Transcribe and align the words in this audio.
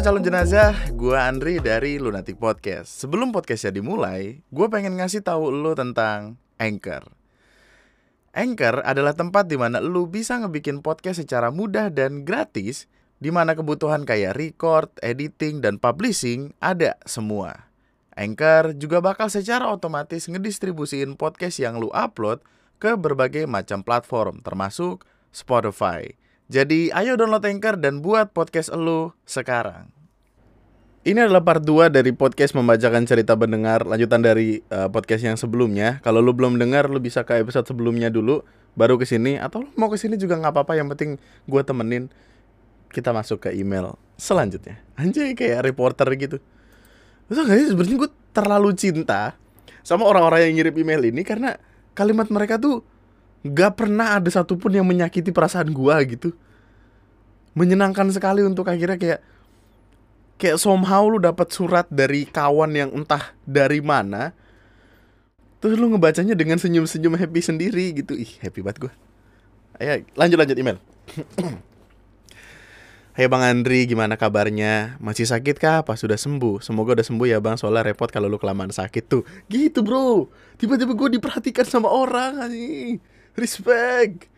Calon 0.00 0.24
jenazah, 0.24 0.72
gue 0.96 1.12
Andri 1.12 1.60
dari 1.60 2.00
Lunatic 2.00 2.40
Podcast. 2.40 2.88
Sebelum 3.04 3.36
podcastnya 3.36 3.68
dimulai, 3.68 4.40
gue 4.48 4.66
pengen 4.72 4.96
ngasih 4.96 5.20
tahu 5.20 5.52
lo 5.52 5.76
tentang 5.76 6.40
Anchor. 6.56 7.12
Anchor 8.32 8.80
adalah 8.80 9.12
tempat 9.12 9.44
di 9.44 9.60
mana 9.60 9.76
lo 9.76 10.08
bisa 10.08 10.40
ngebikin 10.40 10.80
podcast 10.80 11.20
secara 11.20 11.52
mudah 11.52 11.92
dan 11.92 12.24
gratis, 12.24 12.88
di 13.20 13.28
mana 13.28 13.52
kebutuhan 13.52 14.08
kayak 14.08 14.40
record, 14.40 14.88
editing, 15.04 15.60
dan 15.60 15.76
publishing 15.76 16.56
ada 16.64 16.96
semua. 17.04 17.68
Anchor 18.16 18.72
juga 18.80 19.04
bakal 19.04 19.28
secara 19.28 19.68
otomatis 19.68 20.32
ngedistribusiin 20.32 21.12
podcast 21.20 21.60
yang 21.60 21.76
lu 21.76 21.92
upload 21.92 22.40
ke 22.80 22.96
berbagai 22.96 23.44
macam 23.44 23.84
platform, 23.84 24.40
termasuk 24.40 25.04
Spotify. 25.28 26.08
Jadi 26.50 26.90
ayo 26.90 27.14
download 27.14 27.46
Anchor 27.46 27.78
dan 27.78 28.02
buat 28.02 28.34
podcast 28.34 28.74
elu 28.74 29.14
sekarang. 29.22 29.86
Ini 31.06 31.30
adalah 31.30 31.46
part 31.46 31.62
2 31.62 31.94
dari 31.94 32.10
podcast 32.10 32.58
membacakan 32.58 33.06
cerita 33.06 33.38
pendengar 33.38 33.86
lanjutan 33.86 34.18
dari 34.18 34.58
uh, 34.74 34.90
podcast 34.90 35.22
yang 35.22 35.38
sebelumnya. 35.38 36.02
Kalau 36.02 36.18
lu 36.18 36.34
belum 36.34 36.58
dengar, 36.58 36.90
lu 36.90 36.98
bisa 36.98 37.22
ke 37.22 37.38
episode 37.38 37.70
sebelumnya 37.70 38.10
dulu, 38.10 38.42
baru 38.74 38.98
ke 38.98 39.06
sini 39.06 39.38
atau 39.38 39.62
lu 39.62 39.70
mau 39.78 39.86
ke 39.86 39.94
sini 39.94 40.18
juga 40.18 40.42
nggak 40.42 40.50
apa-apa. 40.50 40.74
Yang 40.74 40.88
penting 40.98 41.10
gue 41.46 41.62
temenin. 41.62 42.10
Kita 42.90 43.14
masuk 43.14 43.46
ke 43.46 43.54
email 43.54 43.94
selanjutnya. 44.18 44.82
Anjay 44.98 45.38
kayak 45.38 45.62
reporter 45.62 46.10
gitu. 46.18 46.42
Itu 47.30 47.46
gak 47.46 47.62
sebenarnya 47.70 47.96
gue 48.02 48.10
terlalu 48.34 48.74
cinta 48.74 49.38
sama 49.86 50.02
orang-orang 50.02 50.50
yang 50.50 50.58
ngirim 50.58 50.74
email 50.82 51.14
ini 51.14 51.22
karena 51.22 51.54
kalimat 51.94 52.26
mereka 52.26 52.58
tuh 52.58 52.82
gak 53.46 53.80
pernah 53.80 54.20
ada 54.20 54.28
satupun 54.28 54.76
yang 54.76 54.84
menyakiti 54.84 55.32
perasaan 55.32 55.72
gua 55.72 56.00
gitu. 56.04 56.36
Menyenangkan 57.56 58.08
sekali 58.12 58.44
untuk 58.44 58.68
akhirnya 58.68 59.00
kayak 59.00 59.20
kayak 60.40 60.56
somehow 60.56 61.04
lu 61.04 61.20
dapat 61.20 61.52
surat 61.52 61.84
dari 61.92 62.24
kawan 62.24 62.72
yang 62.72 62.90
entah 62.96 63.36
dari 63.44 63.84
mana 63.84 64.32
terus 65.60 65.76
lu 65.76 65.92
ngebacanya 65.92 66.32
dengan 66.32 66.56
senyum-senyum 66.56 67.20
happy 67.20 67.40
sendiri 67.44 67.92
gitu. 67.92 68.16
Ih 68.16 68.32
happy 68.40 68.64
banget 68.64 68.88
gua. 68.88 68.92
Ayo 69.76 70.04
lanjut 70.16 70.38
lanjut 70.40 70.56
email. 70.56 70.78
Hai 73.10 73.26
Bang 73.28 73.44
Andri, 73.44 73.84
gimana 73.84 74.16
kabarnya? 74.16 74.96
Masih 74.96 75.28
sakit 75.28 75.60
kah? 75.60 75.84
Apa 75.84 75.98
sudah 75.98 76.16
sembuh? 76.16 76.64
Semoga 76.64 76.96
udah 76.96 77.04
sembuh 77.04 77.28
ya 77.28 77.36
Bang, 77.42 77.60
soalnya 77.60 77.92
repot 77.92 78.08
kalau 78.08 78.30
lu 78.30 78.40
kelamaan 78.40 78.72
sakit 78.72 79.04
tuh. 79.10 79.26
Gitu 79.50 79.84
bro, 79.84 80.30
tiba-tiba 80.56 80.96
gue 80.96 81.18
diperhatikan 81.20 81.66
sama 81.68 81.92
orang 81.92 82.48
nih 82.48 83.02
Respect. 83.40 84.28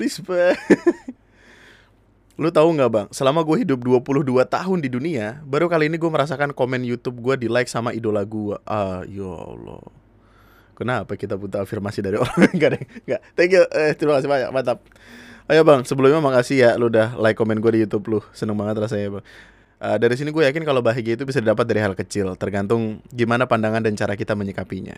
Respect. 0.00 0.56
Lu 2.40 2.52
tahu 2.52 2.68
nggak 2.76 2.90
bang, 2.92 3.06
selama 3.12 3.40
gue 3.44 3.64
hidup 3.64 3.80
22 3.80 4.28
tahun 4.44 4.78
di 4.84 4.92
dunia 4.92 5.40
Baru 5.48 5.72
kali 5.72 5.88
ini 5.88 5.96
gue 5.96 6.10
merasakan 6.12 6.52
komen 6.52 6.84
Youtube 6.84 7.16
gue 7.16 7.34
di 7.44 7.48
like 7.48 7.64
sama 7.64 7.96
idola 7.96 8.20
gue 8.28 8.60
Ah, 8.68 9.00
ya 9.08 9.24
Allah. 9.24 9.80
Kenapa 10.76 11.16
kita 11.16 11.40
butuh 11.40 11.64
afirmasi 11.64 12.04
dari 12.04 12.20
orang? 12.24 12.52
Enggak 12.52 12.76
deh, 12.76 12.84
enggak 13.08 13.20
Thank 13.32 13.56
you, 13.56 13.64
eh, 13.72 13.96
terima 13.96 14.20
kasih 14.20 14.28
banyak, 14.28 14.52
mantap. 14.52 14.84
Ayo 15.48 15.64
bang, 15.64 15.80
sebelumnya 15.88 16.20
makasih 16.20 16.56
ya 16.60 16.70
lu 16.76 16.92
udah 16.92 17.16
like 17.16 17.40
komen 17.40 17.56
gue 17.64 17.72
di 17.72 17.80
YouTube 17.88 18.04
lu. 18.12 18.20
Seneng 18.36 18.56
banget 18.60 18.84
rasanya 18.84 19.20
bang. 19.20 19.24
Uh, 19.76 19.96
dari 20.00 20.16
sini 20.16 20.32
gue 20.32 20.44
yakin 20.44 20.64
kalau 20.64 20.80
bahagia 20.80 21.16
itu 21.16 21.24
bisa 21.28 21.40
didapat 21.40 21.64
dari 21.68 21.80
hal 21.84 21.92
kecil, 21.96 22.32
tergantung 22.36 23.04
gimana 23.12 23.44
pandangan 23.44 23.80
dan 23.84 23.96
cara 23.96 24.16
kita 24.16 24.32
menyikapinya. 24.36 24.96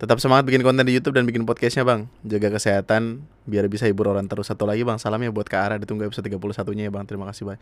Tetap 0.00 0.16
semangat 0.16 0.48
bikin 0.48 0.64
konten 0.64 0.80
di 0.88 0.96
YouTube 0.96 1.20
dan 1.20 1.28
bikin 1.28 1.44
podcastnya 1.44 1.84
bang. 1.84 2.08
Jaga 2.24 2.56
kesehatan 2.56 3.20
biar 3.44 3.68
bisa 3.68 3.84
hibur 3.84 4.08
orang 4.08 4.24
terus. 4.32 4.48
Satu 4.48 4.64
lagi 4.64 4.80
bang, 4.80 4.96
salamnya 4.96 5.28
buat 5.28 5.44
Kak 5.44 5.60
Ara 5.60 5.76
ditunggu 5.76 6.08
episode 6.08 6.24
31 6.24 6.40
nya 6.72 6.88
ya 6.88 6.92
bang. 6.96 7.04
Terima 7.04 7.28
kasih 7.28 7.44
bang. 7.52 7.60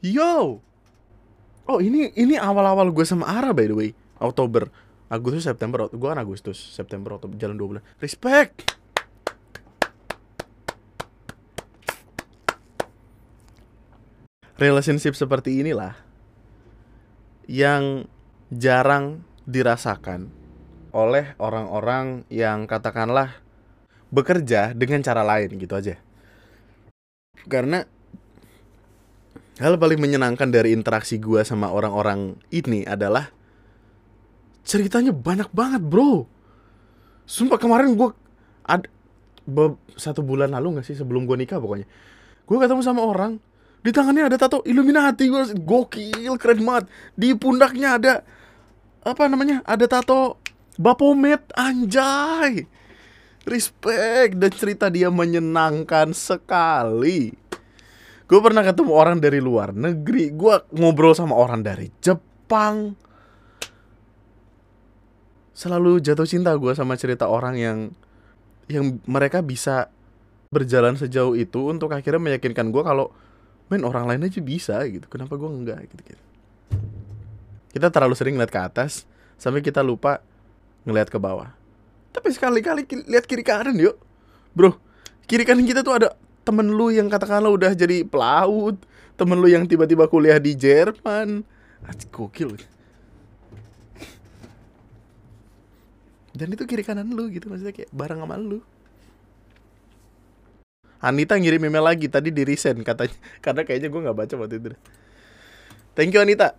Yo, 0.00 0.64
oh 1.68 1.78
ini 1.84 2.08
ini 2.16 2.40
awal-awal 2.40 2.88
gue 2.88 3.04
sama 3.04 3.28
Ara 3.28 3.52
by 3.52 3.68
the 3.68 3.76
way, 3.76 3.90
Oktober, 4.16 4.72
Agustus, 5.12 5.44
September, 5.44 5.84
gue 5.92 6.08
kan 6.08 6.16
Agustus, 6.16 6.56
September, 6.56 7.20
Oktober, 7.20 7.36
jalan 7.36 7.60
dua 7.60 7.68
bulan. 7.76 7.84
Respect. 8.00 8.80
relationship 14.54 15.18
seperti 15.18 15.58
inilah 15.58 15.98
yang 17.50 18.06
jarang 18.54 19.26
dirasakan 19.50 20.43
oleh 20.94 21.34
orang-orang 21.42 22.22
yang 22.30 22.70
katakanlah 22.70 23.42
bekerja 24.14 24.70
dengan 24.78 25.02
cara 25.02 25.26
lain 25.26 25.58
gitu 25.58 25.74
aja. 25.74 25.98
Karena 27.50 27.82
hal 29.58 29.74
paling 29.74 29.98
menyenangkan 29.98 30.54
dari 30.54 30.70
interaksi 30.70 31.18
gue 31.18 31.42
sama 31.42 31.74
orang-orang 31.74 32.38
ini 32.54 32.86
adalah 32.86 33.34
ceritanya 34.62 35.10
banyak 35.10 35.50
banget 35.50 35.82
bro. 35.82 36.30
Sumpah 37.26 37.58
kemarin 37.58 37.98
gue 37.98 38.14
ada 38.62 38.86
satu 39.98 40.22
bulan 40.22 40.54
lalu 40.54 40.80
gak 40.80 40.86
sih 40.86 40.96
sebelum 40.96 41.26
gue 41.26 41.34
nikah 41.34 41.58
pokoknya. 41.58 41.90
Gue 42.46 42.56
ketemu 42.62 42.86
sama 42.86 43.02
orang 43.02 43.42
di 43.84 43.92
tangannya 43.92 44.30
ada 44.32 44.40
tato 44.40 44.64
Illuminati 44.64 45.28
gue 45.28 45.60
gokil 45.60 46.40
keren 46.40 46.64
banget 46.64 46.88
di 47.12 47.36
pundaknya 47.36 48.00
ada 48.00 48.12
apa 49.04 49.28
namanya 49.28 49.60
ada 49.68 49.84
tato 49.84 50.40
Bapomet 50.76 51.42
anjay. 51.54 52.66
Respect. 53.44 54.38
Dan 54.40 54.52
cerita 54.52 54.86
dia 54.90 55.12
menyenangkan 55.12 56.10
sekali. 56.12 57.34
Gue 58.24 58.40
pernah 58.40 58.64
ketemu 58.64 58.92
orang 58.92 59.16
dari 59.20 59.38
luar 59.38 59.76
negeri. 59.76 60.32
Gue 60.32 60.58
ngobrol 60.74 61.12
sama 61.12 61.36
orang 61.36 61.60
dari 61.60 61.92
Jepang. 62.00 62.96
Selalu 65.54 66.02
jatuh 66.02 66.26
cinta 66.26 66.50
gue 66.58 66.72
sama 66.74 66.98
cerita 66.98 67.30
orang 67.30 67.54
yang 67.54 67.78
yang 68.66 68.98
mereka 69.06 69.44
bisa 69.44 69.92
berjalan 70.50 70.96
sejauh 70.96 71.36
itu 71.36 71.68
untuk 71.68 71.92
akhirnya 71.92 72.18
meyakinkan 72.18 72.72
gue 72.72 72.82
kalau 72.82 73.12
men 73.68 73.84
orang 73.86 74.08
lain 74.08 74.26
aja 74.26 74.40
bisa 74.42 74.82
gitu. 74.88 75.06
Kenapa 75.06 75.36
gue 75.38 75.46
enggak? 75.46 75.84
Gitu 75.92 76.16
gitu 76.16 76.24
kita 77.74 77.90
terlalu 77.90 78.14
sering 78.14 78.38
ngeliat 78.38 78.54
ke 78.54 78.60
atas 78.62 79.02
sampai 79.34 79.58
kita 79.58 79.82
lupa 79.82 80.22
ngeliat 80.84 81.08
ke 81.08 81.18
bawah. 81.20 81.52
Tapi 82.14 82.30
sekali-kali 82.30 82.86
lihat 83.10 83.26
kiri 83.26 83.42
kanan 83.42 83.76
yuk. 83.76 83.98
Bro 84.54 84.78
kiri 85.24 85.44
kanan 85.44 85.64
kita 85.64 85.80
tuh 85.80 85.94
ada 85.96 86.08
temen 86.44 86.68
lu 86.68 86.92
yang 86.92 87.08
katakanlah 87.08 87.50
udah 87.52 87.72
jadi 87.72 88.04
pelaut 88.04 88.76
temen 89.16 89.38
lu 89.40 89.48
yang 89.48 89.64
tiba-tiba 89.64 90.06
kuliah 90.08 90.36
di 90.36 90.52
Jerman. 90.52 91.46
Gokil. 92.08 92.56
Dan 96.34 96.48
itu 96.50 96.64
kiri 96.66 96.82
kanan 96.82 97.12
lu 97.12 97.30
gitu 97.30 97.46
maksudnya 97.46 97.76
kayak 97.76 97.90
bareng 97.92 98.20
sama 98.24 98.36
lu. 98.40 98.58
Anita 101.04 101.36
ngirim 101.36 101.68
email 101.68 101.84
lagi 101.84 102.08
tadi 102.08 102.32
di 102.32 102.42
resend 102.48 102.80
katanya 102.80 103.12
karena 103.44 103.60
kayaknya 103.62 103.88
gue 103.92 104.00
nggak 104.00 104.16
baca 104.16 104.34
waktu 104.40 104.56
itu. 104.56 104.68
Thank 105.94 106.16
you 106.16 106.24
Anita. 106.24 106.56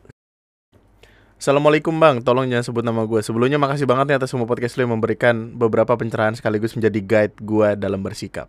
Assalamualaikum 1.35 1.91
bang, 2.00 2.23
tolong 2.23 2.47
jangan 2.47 2.63
sebut 2.63 2.79
nama 2.79 3.03
gue 3.03 3.19
Sebelumnya 3.19 3.59
makasih 3.59 3.84
banget 3.84 4.07
nih 4.07 4.16
atas 4.23 4.31
semua 4.31 4.47
podcast 4.47 4.79
lo 4.79 4.88
yang 4.88 4.96
memberikan 4.96 5.51
beberapa 5.51 5.91
pencerahan 6.00 6.31
sekaligus 6.31 6.79
menjadi 6.79 7.00
guide 7.03 7.35
gue 7.44 7.75
dalam 7.75 8.00
bersikap. 8.00 8.47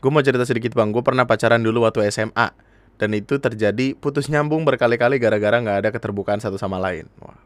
Gue 0.00 0.08
mau 0.08 0.24
cerita 0.24 0.40
sedikit 0.48 0.72
bang, 0.72 0.88
gue 0.88 1.04
pernah 1.04 1.28
pacaran 1.28 1.60
dulu 1.60 1.84
waktu 1.84 2.08
SMA 2.08 2.48
Dan 2.96 3.12
itu 3.12 3.36
terjadi 3.36 3.92
putus 3.92 4.32
nyambung 4.32 4.64
berkali-kali 4.64 5.20
gara-gara 5.20 5.60
gak 5.60 5.78
ada 5.84 5.90
keterbukaan 5.92 6.40
satu 6.40 6.56
sama 6.56 6.80
lain. 6.80 7.10
Wah. 7.20 7.36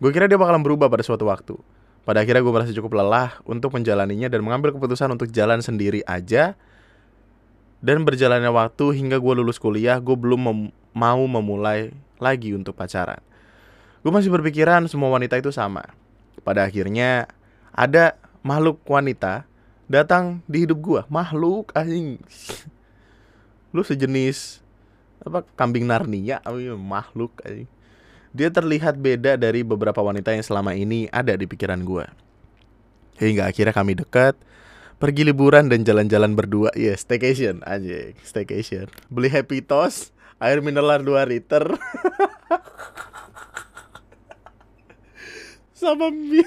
Gue 0.00 0.08
kira 0.08 0.24
dia 0.24 0.40
bakalan 0.40 0.64
berubah 0.64 0.88
pada 0.88 1.04
suatu 1.04 1.28
waktu. 1.28 1.60
Pada 2.08 2.24
akhirnya 2.24 2.40
gue 2.40 2.54
merasa 2.54 2.72
cukup 2.72 2.96
lelah 2.96 3.36
untuk 3.44 3.76
menjalaninya 3.76 4.32
dan 4.32 4.40
mengambil 4.40 4.72
keputusan 4.72 5.12
untuk 5.12 5.28
jalan 5.34 5.60
sendiri 5.60 6.00
aja. 6.08 6.56
Dan 7.84 8.08
berjalannya 8.08 8.48
waktu 8.48 8.96
hingga 8.96 9.20
gue 9.20 9.34
lulus 9.36 9.60
kuliah, 9.60 10.00
gue 10.00 10.16
belum 10.16 10.40
mem 10.40 10.60
mau 10.96 11.20
memulai 11.28 11.92
lagi 12.22 12.56
untuk 12.56 12.72
pacaran. 12.78 13.20
Gue 14.04 14.12
masih 14.12 14.28
berpikiran 14.28 14.84
semua 14.84 15.08
wanita 15.08 15.40
itu 15.40 15.48
sama. 15.48 15.80
Pada 16.44 16.68
akhirnya 16.68 17.24
ada 17.72 18.20
makhluk 18.44 18.84
wanita 18.84 19.48
datang 19.88 20.44
di 20.44 20.68
hidup 20.68 20.78
gue. 20.84 21.00
Makhluk 21.08 21.72
anjing. 21.72 22.20
Lu 23.72 23.80
sejenis 23.80 24.60
apa 25.24 25.40
kambing 25.56 25.88
Narnia, 25.88 26.44
makhluk 26.76 27.32
anjing. 27.48 27.64
Dia 28.36 28.52
terlihat 28.52 29.00
beda 29.00 29.40
dari 29.40 29.64
beberapa 29.64 30.04
wanita 30.04 30.36
yang 30.36 30.44
selama 30.44 30.76
ini 30.76 31.08
ada 31.08 31.32
di 31.32 31.48
pikiran 31.48 31.80
gue. 31.80 32.04
Hingga 33.24 33.48
akhirnya 33.48 33.72
kami 33.72 33.96
dekat 33.96 34.36
pergi 35.00 35.24
liburan 35.26 35.72
dan 35.72 35.82
jalan-jalan 35.82 36.36
berdua 36.38 36.70
ya 36.76 36.92
yeah, 36.92 36.96
staycation 36.96 37.60
aja 37.66 38.14
staycation 38.22 38.86
beli 39.10 39.26
happy 39.26 39.58
toast 39.60 40.14
air 40.38 40.62
mineral 40.62 41.02
2 41.02 41.18
liter 41.28 41.64
sama 45.84 46.08
mie 46.08 46.40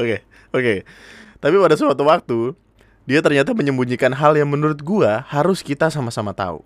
oke 0.00 0.16
oke 0.56 0.74
tapi 1.40 1.54
pada 1.60 1.76
suatu 1.76 2.04
waktu 2.08 2.56
dia 3.04 3.20
ternyata 3.20 3.52
menyembunyikan 3.52 4.12
hal 4.16 4.36
yang 4.36 4.48
menurut 4.48 4.80
gua 4.80 5.24
harus 5.28 5.60
kita 5.60 5.92
sama-sama 5.92 6.32
tahu 6.32 6.64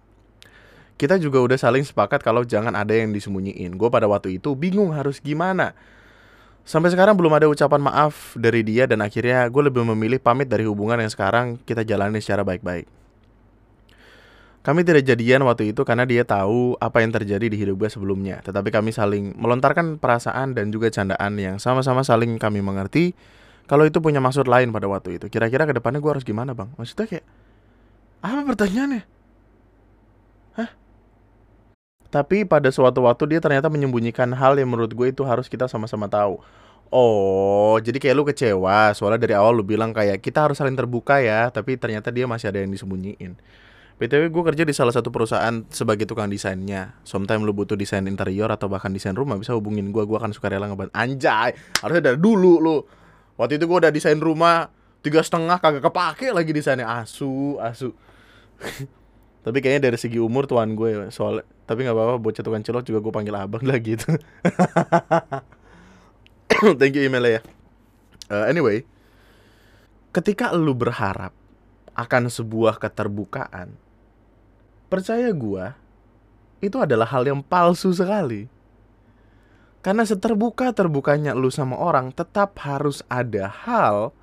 kita 0.94 1.18
juga 1.18 1.42
udah 1.42 1.58
saling 1.58 1.82
sepakat 1.82 2.22
kalau 2.22 2.46
jangan 2.46 2.70
ada 2.70 2.94
yang 2.94 3.10
disembunyiin. 3.10 3.74
Gue 3.74 3.90
pada 3.90 4.06
waktu 4.06 4.38
itu 4.38 4.54
bingung 4.54 4.94
harus 4.94 5.18
gimana. 5.18 5.74
Sampai 6.64 6.94
sekarang 6.94 7.18
belum 7.18 7.34
ada 7.34 7.50
ucapan 7.50 7.82
maaf 7.82 8.38
dari 8.38 8.64
dia 8.64 8.86
dan 8.86 9.02
akhirnya 9.04 9.44
gue 9.50 9.62
lebih 9.68 9.84
memilih 9.84 10.22
pamit 10.22 10.48
dari 10.48 10.64
hubungan 10.64 10.96
yang 10.96 11.12
sekarang 11.12 11.60
kita 11.66 11.84
jalani 11.84 12.22
secara 12.22 12.46
baik-baik. 12.46 12.88
Kami 14.64 14.80
tidak 14.80 15.04
jadian 15.04 15.44
waktu 15.44 15.76
itu 15.76 15.84
karena 15.84 16.08
dia 16.08 16.24
tahu 16.24 16.80
apa 16.80 17.04
yang 17.04 17.12
terjadi 17.12 17.52
di 17.52 17.56
hidup 17.60 17.84
gue 17.84 17.90
sebelumnya. 17.92 18.40
Tetapi 18.40 18.72
kami 18.72 18.96
saling 18.96 19.36
melontarkan 19.36 20.00
perasaan 20.00 20.56
dan 20.56 20.72
juga 20.72 20.88
candaan 20.88 21.36
yang 21.36 21.60
sama-sama 21.60 22.00
saling 22.00 22.40
kami 22.40 22.64
mengerti 22.64 23.12
kalau 23.68 23.84
itu 23.84 24.00
punya 24.00 24.24
maksud 24.24 24.48
lain 24.48 24.72
pada 24.72 24.88
waktu 24.88 25.20
itu. 25.20 25.28
Kira-kira 25.28 25.68
ke 25.68 25.76
depannya 25.76 26.00
gue 26.00 26.08
harus 26.16 26.24
gimana 26.24 26.56
bang? 26.56 26.72
Maksudnya 26.80 27.04
kayak, 27.04 27.24
apa 28.24 28.40
pertanyaannya? 28.56 29.02
Hah? 30.56 30.70
Tapi 32.08 32.48
pada 32.48 32.72
suatu 32.72 33.04
waktu 33.04 33.36
dia 33.36 33.40
ternyata 33.44 33.68
menyembunyikan 33.68 34.32
hal 34.32 34.56
yang 34.56 34.72
menurut 34.72 34.96
gue 34.96 35.12
itu 35.12 35.28
harus 35.28 35.44
kita 35.44 35.68
sama-sama 35.68 36.08
tahu. 36.08 36.40
Oh, 36.88 37.76
jadi 37.84 38.00
kayak 38.00 38.16
lu 38.16 38.24
kecewa 38.24 38.96
soalnya 38.96 39.28
dari 39.28 39.36
awal 39.36 39.60
lu 39.60 39.64
bilang 39.66 39.92
kayak 39.92 40.24
kita 40.24 40.48
harus 40.48 40.56
saling 40.56 40.72
terbuka 40.72 41.20
ya, 41.20 41.52
tapi 41.52 41.76
ternyata 41.76 42.08
dia 42.08 42.24
masih 42.24 42.48
ada 42.48 42.64
yang 42.64 42.72
disembunyiin. 42.72 43.36
BTW 43.94 44.34
gue 44.34 44.42
kerja 44.42 44.66
di 44.66 44.74
salah 44.74 44.90
satu 44.90 45.14
perusahaan 45.14 45.62
sebagai 45.70 46.02
tukang 46.02 46.26
desainnya. 46.26 46.98
Sometimes 47.06 47.46
lu 47.46 47.54
butuh 47.54 47.78
desain 47.78 48.02
interior 48.10 48.50
atau 48.50 48.66
bahkan 48.66 48.90
desain 48.90 49.14
rumah 49.14 49.38
bisa 49.38 49.54
hubungin 49.54 49.94
gue. 49.94 50.02
Gue 50.02 50.18
akan 50.18 50.34
suka 50.34 50.50
rela 50.50 50.66
ngebantu. 50.66 50.90
Anjay, 50.98 51.54
harusnya 51.78 52.02
dari 52.10 52.18
dulu 52.18 52.58
lu. 52.58 52.82
Waktu 53.38 53.62
itu 53.62 53.70
gue 53.70 53.78
udah 53.86 53.92
desain 53.94 54.18
rumah 54.18 54.66
tiga 54.98 55.22
setengah 55.22 55.62
kagak 55.62 55.84
kepake 55.86 56.34
lagi 56.34 56.50
desainnya 56.50 56.90
asu 56.90 57.60
asu. 57.62 57.94
tapi 59.44 59.60
kayaknya 59.60 59.92
dari 59.92 59.98
segi 60.00 60.16
umur 60.16 60.48
tuan 60.48 60.72
gue 60.72 60.88
ya, 60.88 61.12
soal 61.12 61.44
tapi 61.68 61.84
nggak 61.84 61.92
apa-apa 61.92 62.16
bocah 62.16 62.40
tukang 62.40 62.64
celok 62.64 62.88
juga 62.88 62.98
gue 62.98 63.12
panggil 63.12 63.36
abang 63.36 63.62
lah 63.62 63.78
gitu. 63.78 64.10
Thank 66.80 66.98
you 66.98 67.04
emailnya 67.06 67.38
ya. 67.38 67.42
Uh, 68.32 68.48
anyway, 68.48 68.88
ketika 70.16 70.50
lu 70.56 70.72
berharap 70.72 71.36
akan 71.94 72.32
sebuah 72.32 72.80
keterbukaan, 72.80 73.83
percaya 74.94 75.26
gua 75.34 75.74
itu 76.62 76.78
adalah 76.78 77.10
hal 77.10 77.26
yang 77.26 77.42
palsu 77.42 77.90
sekali. 77.90 78.46
Karena 79.84 80.06
seterbuka 80.06 80.72
terbukanya 80.72 81.36
lu 81.36 81.52
sama 81.52 81.76
orang 81.76 82.08
tetap 82.14 82.56
harus 82.62 83.04
ada 83.10 83.52
hal 83.52 84.16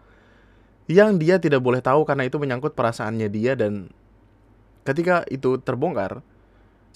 yang 0.89 1.21
dia 1.21 1.37
tidak 1.37 1.61
boleh 1.61 1.83
tahu 1.83 2.01
karena 2.01 2.25
itu 2.25 2.41
menyangkut 2.41 2.73
perasaannya 2.73 3.29
dia 3.29 3.53
dan 3.53 3.93
ketika 4.81 5.21
itu 5.29 5.61
terbongkar, 5.61 6.25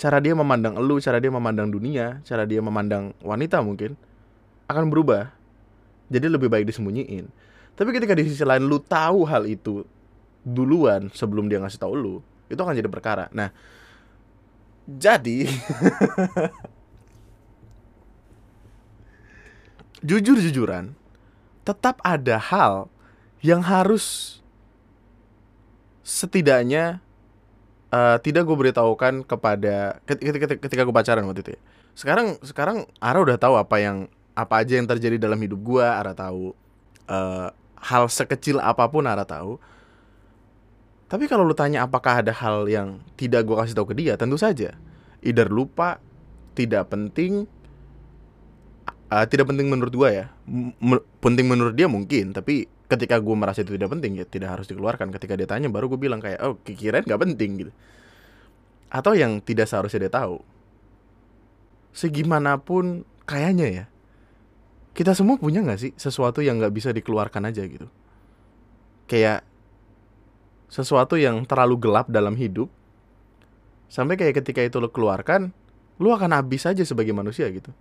cara 0.01 0.17
dia 0.17 0.33
memandang 0.33 0.81
lu, 0.81 0.97
cara 0.97 1.21
dia 1.21 1.29
memandang 1.29 1.69
dunia, 1.69 2.25
cara 2.25 2.49
dia 2.49 2.57
memandang 2.63 3.13
wanita 3.21 3.61
mungkin 3.61 3.93
akan 4.65 4.89
berubah. 4.89 5.29
Jadi 6.09 6.25
lebih 6.25 6.49
baik 6.49 6.65
disembunyiin. 6.65 7.29
Tapi 7.77 7.89
ketika 7.93 8.17
di 8.17 8.25
sisi 8.25 8.41
lain 8.41 8.65
lu 8.65 8.81
tahu 8.81 9.29
hal 9.29 9.45
itu 9.45 9.85
duluan 10.41 11.13
sebelum 11.13 11.45
dia 11.49 11.61
ngasih 11.61 11.81
tahu 11.81 11.93
lu, 11.93 12.15
itu 12.49 12.59
akan 12.59 12.77
jadi 12.77 12.89
perkara. 12.89 13.29
Nah, 13.33 13.49
jadi 14.85 15.45
jujur-jujuran 20.05 20.93
tetap 21.65 21.97
ada 22.05 22.37
hal 22.37 22.73
yang 23.41 23.65
harus 23.65 24.37
setidaknya 26.05 27.01
uh, 27.89 28.21
tidak 28.21 28.45
gue 28.45 28.53
beritahukan 28.53 29.25
kepada 29.25 29.97
ketika, 30.05 30.53
ketika 30.61 30.81
gue 30.85 30.93
pacaran 30.93 31.25
waktu 31.25 31.41
itu 31.41 31.51
ya. 31.57 31.61
Sekarang 31.97 32.37
sekarang 32.45 32.85
Ara 33.01 33.25
udah 33.25 33.41
tahu 33.41 33.57
apa 33.57 33.81
yang 33.81 34.05
apa 34.37 34.61
aja 34.61 34.77
yang 34.77 34.85
terjadi 34.85 35.17
dalam 35.17 35.41
hidup 35.41 35.57
gue, 35.65 35.85
Ara 35.85 36.13
tahu 36.13 36.53
uh, 37.09 37.49
hal 37.81 38.05
sekecil 38.05 38.61
apa 38.61 38.85
pun 38.85 39.09
Ara 39.09 39.25
tahu 39.25 39.57
tapi 41.05 41.29
kalau 41.29 41.45
lu 41.45 41.53
tanya 41.53 41.85
apakah 41.85 42.25
ada 42.25 42.33
hal 42.33 42.65
yang 42.65 42.97
tidak 43.13 43.45
gue 43.45 43.53
kasih 43.53 43.77
tahu 43.77 43.93
ke 43.93 43.95
dia, 44.01 44.17
tentu 44.17 44.41
saja. 44.41 44.73
Either 45.21 45.45
lupa, 45.45 46.01
tidak 46.57 46.89
penting, 46.89 47.45
uh, 49.13 49.25
tidak 49.29 49.45
penting 49.45 49.69
menurut 49.69 49.93
gue 49.93 50.09
ya. 50.09 50.25
M 50.49 50.97
penting 51.21 51.45
menurut 51.45 51.77
dia 51.77 51.85
mungkin, 51.85 52.33
tapi 52.33 52.65
ketika 52.89 53.21
gue 53.21 53.35
merasa 53.37 53.61
itu 53.61 53.77
tidak 53.77 53.93
penting 53.97 54.17
ya 54.17 54.25
tidak 54.25 54.57
harus 54.57 54.65
dikeluarkan. 54.65 55.13
Ketika 55.13 55.37
dia 55.37 55.45
tanya 55.45 55.69
baru 55.69 55.93
gue 55.93 55.99
bilang 56.01 56.17
kayak, 56.17 56.41
oh 56.41 56.57
kirain 56.65 57.05
gak 57.05 57.21
penting 57.21 57.65
gitu. 57.65 57.71
Atau 58.89 59.13
yang 59.13 59.41
tidak 59.45 59.69
seharusnya 59.69 60.09
dia 60.09 60.13
tahu. 60.13 60.41
Segimanapun 61.93 63.05
kayaknya 63.29 63.67
ya, 63.69 63.85
kita 64.97 65.13
semua 65.13 65.37
punya 65.37 65.61
gak 65.61 65.79
sih 65.81 65.91
sesuatu 65.93 66.41
yang 66.41 66.57
gak 66.57 66.73
bisa 66.73 66.89
dikeluarkan 66.89 67.45
aja 67.49 67.61
gitu. 67.61 67.85
Kayak 69.05 69.45
sesuatu 70.67 71.15
yang 71.15 71.45
terlalu 71.45 71.77
gelap 71.79 72.09
dalam 72.09 72.33
hidup 72.35 72.67
sampai 73.89 74.17
kayak 74.17 74.41
ketika 74.43 74.61
itu 74.65 74.81
lo 74.81 74.89
keluarkan 74.89 75.53
lo 76.01 76.11
akan 76.11 76.35
habis 76.35 76.67
aja 76.67 76.83
sebagai 76.83 77.15
manusia 77.15 77.47
gitu. 77.47 77.71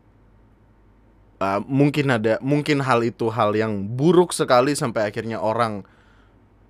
Uh, 1.42 1.58
mungkin 1.66 2.14
ada 2.14 2.38
mungkin 2.38 2.78
hal 2.78 3.02
itu 3.02 3.26
hal 3.26 3.50
yang 3.58 3.90
buruk 3.90 4.30
sekali 4.30 4.78
sampai 4.78 5.10
akhirnya 5.10 5.42
orang 5.42 5.82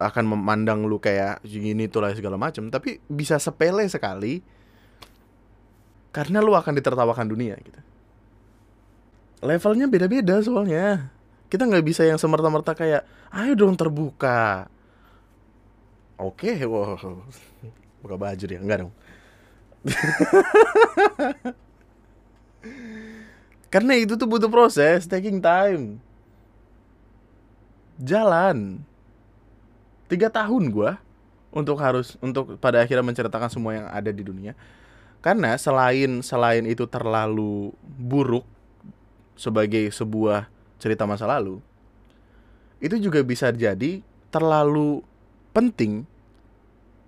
akan 0.00 0.24
memandang 0.24 0.88
lu 0.88 0.96
kayak 0.96 1.44
gini 1.44 1.84
tuh 1.86 2.00
lah 2.00 2.16
segala 2.16 2.40
macam. 2.40 2.72
Tapi 2.72 3.04
bisa 3.04 3.36
sepele 3.36 3.84
sekali 3.92 4.40
karena 6.16 6.40
lu 6.40 6.56
akan 6.56 6.72
ditertawakan 6.80 7.26
dunia 7.28 7.60
gitu. 7.60 7.80
Levelnya 9.44 9.84
beda-beda 9.84 10.40
soalnya. 10.40 11.12
Kita 11.52 11.68
nggak 11.68 11.84
bisa 11.84 12.08
yang 12.08 12.16
semerta-merta 12.16 12.72
kayak 12.72 13.04
ayo 13.36 13.52
dong 13.52 13.76
terbuka 13.76 14.72
Oke, 16.14 16.54
okay, 16.54 16.66
wow. 16.68 16.94
Buka 17.98 18.14
baju 18.14 18.44
dia, 18.46 18.60
enggak 18.62 18.86
dong. 18.86 18.92
Karena 23.74 23.98
itu 23.98 24.14
tuh 24.14 24.30
butuh 24.30 24.46
proses, 24.46 25.10
taking 25.10 25.42
time. 25.42 25.98
Jalan. 27.98 28.86
Tiga 30.06 30.30
tahun 30.30 30.70
gua 30.70 31.02
untuk 31.50 31.78
harus 31.82 32.14
untuk 32.22 32.54
pada 32.62 32.82
akhirnya 32.82 33.02
menceritakan 33.02 33.50
semua 33.50 33.74
yang 33.74 33.86
ada 33.90 34.14
di 34.14 34.22
dunia. 34.22 34.54
Karena 35.18 35.58
selain 35.58 36.22
selain 36.22 36.62
itu 36.68 36.86
terlalu 36.86 37.74
buruk 37.82 38.46
sebagai 39.34 39.90
sebuah 39.90 40.46
cerita 40.78 41.08
masa 41.08 41.26
lalu, 41.26 41.58
itu 42.78 43.00
juga 43.00 43.24
bisa 43.24 43.50
jadi 43.50 44.04
terlalu 44.30 45.02
penting 45.54 46.06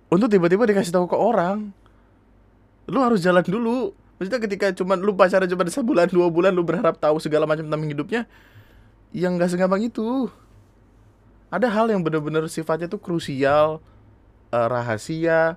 untuk 0.07 0.31
tiba-tiba 0.31 0.63
dikasih 0.63 0.93
tahu 0.95 1.05
ke 1.11 1.17
orang. 1.17 1.71
Lu 2.87 3.03
harus 3.03 3.19
jalan 3.19 3.43
dulu. 3.43 3.91
Maksudnya 4.17 4.41
ketika 4.41 4.65
cuma 4.73 4.97
lu 4.97 5.13
pacaran 5.13 5.45
cuma 5.45 5.67
sebulan 5.67 6.09
dua 6.09 6.27
bulan 6.31 6.55
lu 6.55 6.65
berharap 6.65 6.97
tahu 6.97 7.21
segala 7.21 7.45
macam 7.45 7.67
tentang 7.69 7.85
hidupnya, 7.85 8.21
yang 9.13 9.37
nggak 9.37 9.53
segampang 9.53 9.85
itu. 9.85 10.31
Ada 11.53 11.69
hal 11.71 11.93
yang 11.93 12.03
benar-benar 12.03 12.49
sifatnya 12.51 12.91
tuh 12.91 12.99
krusial, 12.99 13.79
uh, 14.51 14.67
rahasia, 14.67 15.55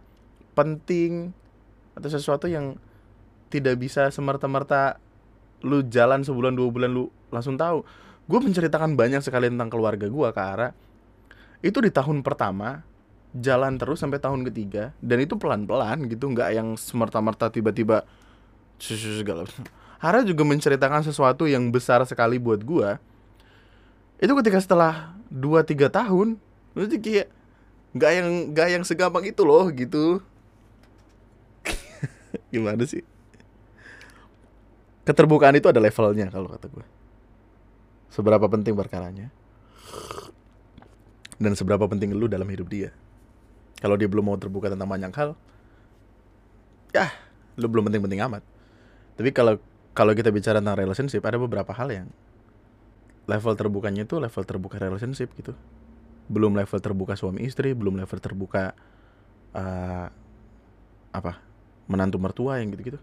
penting, 0.54 1.35
atau 1.97 2.09
sesuatu 2.12 2.47
yang 2.47 2.78
tidak 3.50 3.80
bisa 3.80 4.07
semerta-merta 4.14 5.02
lu 5.66 5.83
jalan 5.88 6.23
sebulan 6.23 6.54
dua 6.54 6.69
bulan 6.71 6.90
lu 6.95 7.11
langsung 7.35 7.59
tahu. 7.59 7.83
Gue 8.30 8.38
menceritakan 8.38 8.95
banyak 8.95 9.25
sekali 9.26 9.50
tentang 9.50 9.73
keluarga 9.73 10.07
gue 10.07 10.28
ke 10.30 10.40
arah 10.40 10.71
itu 11.61 11.76
di 11.83 11.92
tahun 11.92 12.25
pertama 12.25 12.80
jalan 13.37 13.79
terus 13.79 14.03
sampai 14.03 14.19
tahun 14.19 14.43
ketiga 14.51 14.91
dan 14.99 15.23
itu 15.23 15.39
pelan-pelan 15.39 16.11
gitu 16.11 16.31
nggak 16.35 16.51
yang 16.51 16.75
semerta-merta 16.75 17.51
tiba-tiba 17.51 18.03
segala 18.81 19.47
Hara 20.01 20.25
juga 20.25 20.49
menceritakan 20.49 21.05
sesuatu 21.05 21.45
yang 21.45 21.69
besar 21.69 22.01
sekali 22.09 22.41
buat 22.41 22.65
gua. 22.65 22.97
Itu 24.17 24.33
ketika 24.41 24.57
setelah 24.57 25.13
2-3 25.29 25.93
tahun 25.93 26.41
berarti 26.73 26.97
kayak 26.97 27.29
nggak 27.93 28.13
yang 28.17 28.29
nggak 28.57 28.69
yang 28.73 28.83
segampang 28.89 29.29
itu 29.29 29.45
loh 29.45 29.69
gitu. 29.69 30.25
Gimana 32.53 32.81
sih? 32.89 33.05
Keterbukaan 35.05 35.61
itu 35.61 35.69
ada 35.69 35.85
levelnya 35.85 36.33
kalau 36.33 36.49
kata 36.49 36.73
gue 36.73 36.87
seberapa 38.11 38.47
penting 38.51 38.75
perkaranya 38.75 39.31
dan 41.41 41.57
seberapa 41.57 41.89
penting 41.89 42.13
lu 42.13 42.29
dalam 42.29 42.49
hidup 42.49 42.69
dia. 42.69 42.91
Kalau 43.81 43.97
dia 43.97 44.07
belum 44.07 44.29
mau 44.29 44.37
terbuka 44.37 44.69
tentang 44.69 44.89
banyak 44.89 45.13
hal, 45.13 45.37
ya 46.93 47.09
lu 47.57 47.67
belum 47.69 47.89
penting-penting 47.89 48.21
amat. 48.29 48.45
Tapi 49.17 49.33
kalau 49.33 49.57
kalau 49.97 50.13
kita 50.15 50.29
bicara 50.31 50.61
tentang 50.61 50.79
relationship, 50.79 51.25
ada 51.25 51.41
beberapa 51.41 51.73
hal 51.73 51.89
yang 51.91 52.09
level 53.25 53.57
terbukanya 53.57 54.05
itu 54.05 54.21
level 54.21 54.45
terbuka 54.45 54.77
relationship 54.77 55.33
gitu. 55.35 55.57
Belum 56.31 56.55
level 56.55 56.79
terbuka 56.79 57.17
suami 57.17 57.43
istri, 57.43 57.73
belum 57.75 57.99
level 57.99 58.19
terbuka 58.21 58.77
uh, 59.57 60.07
apa 61.11 61.43
menantu 61.91 62.23
mertua 62.23 62.63
yang 62.63 62.71
gitu-gitu 62.71 63.03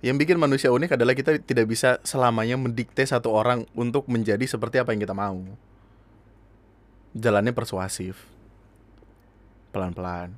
yang 0.00 0.16
bikin 0.16 0.40
manusia 0.40 0.72
unik 0.72 0.96
adalah 0.96 1.12
kita 1.12 1.38
tidak 1.44 1.68
bisa 1.68 2.00
selamanya 2.02 2.56
mendikte 2.56 3.04
satu 3.04 3.30
orang 3.30 3.68
untuk 3.76 4.08
menjadi 4.08 4.42
seperti 4.48 4.80
apa 4.80 4.96
yang 4.96 5.04
kita 5.04 5.12
mau 5.12 5.38
jalannya 7.16 7.54
persuasif. 7.54 8.28
Pelan-pelan. 9.70 10.34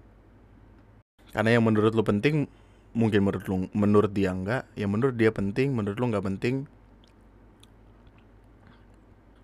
Karena 1.33 1.57
yang 1.57 1.64
menurut 1.64 1.97
lu 1.97 2.05
penting 2.05 2.49
mungkin 2.93 3.25
menurut 3.25 3.45
lu 3.49 3.57
menurut 3.73 4.12
dia 4.12 4.37
enggak 4.37 4.69
yang 4.76 4.93
menurut 4.93 5.17
dia 5.17 5.33
penting 5.33 5.73
menurut 5.73 5.97
lu 5.97 6.12
nggak 6.12 6.29
penting 6.29 6.69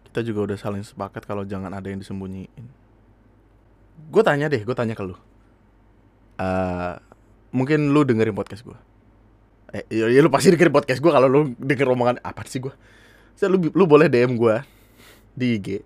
kita 0.05 0.21
juga 0.21 0.53
udah 0.53 0.59
saling 0.61 0.85
sepakat 0.85 1.25
kalau 1.25 1.49
jangan 1.49 1.73
ada 1.73 1.89
yang 1.89 1.97
disembunyiin. 1.97 2.65
Gue 4.13 4.21
tanya 4.21 4.53
deh 4.53 4.61
gue 4.61 4.77
tanya 4.77 4.93
ke 4.93 5.01
lu. 5.01 5.17
Uh, 6.37 7.01
mungkin 7.53 7.93
lu 7.93 8.05
dengerin 8.05 8.37
podcast 8.37 8.63
gue 8.65 8.79
eh 9.69 9.85
ya, 9.93 10.09
ya 10.09 10.21
lu 10.25 10.33
pasti 10.33 10.49
dengerin 10.49 10.73
podcast 10.73 11.01
gue 11.01 11.13
kalau 11.13 11.29
lu 11.29 11.41
denger 11.61 11.93
omongan 11.93 12.17
apa 12.25 12.41
sih 12.49 12.61
gue 12.61 12.73
lu 13.49 13.69
lu 13.73 13.85
boleh 13.85 14.09
dm 14.09 14.37
gue 14.37 14.57
di 15.37 15.61
ig 15.61 15.85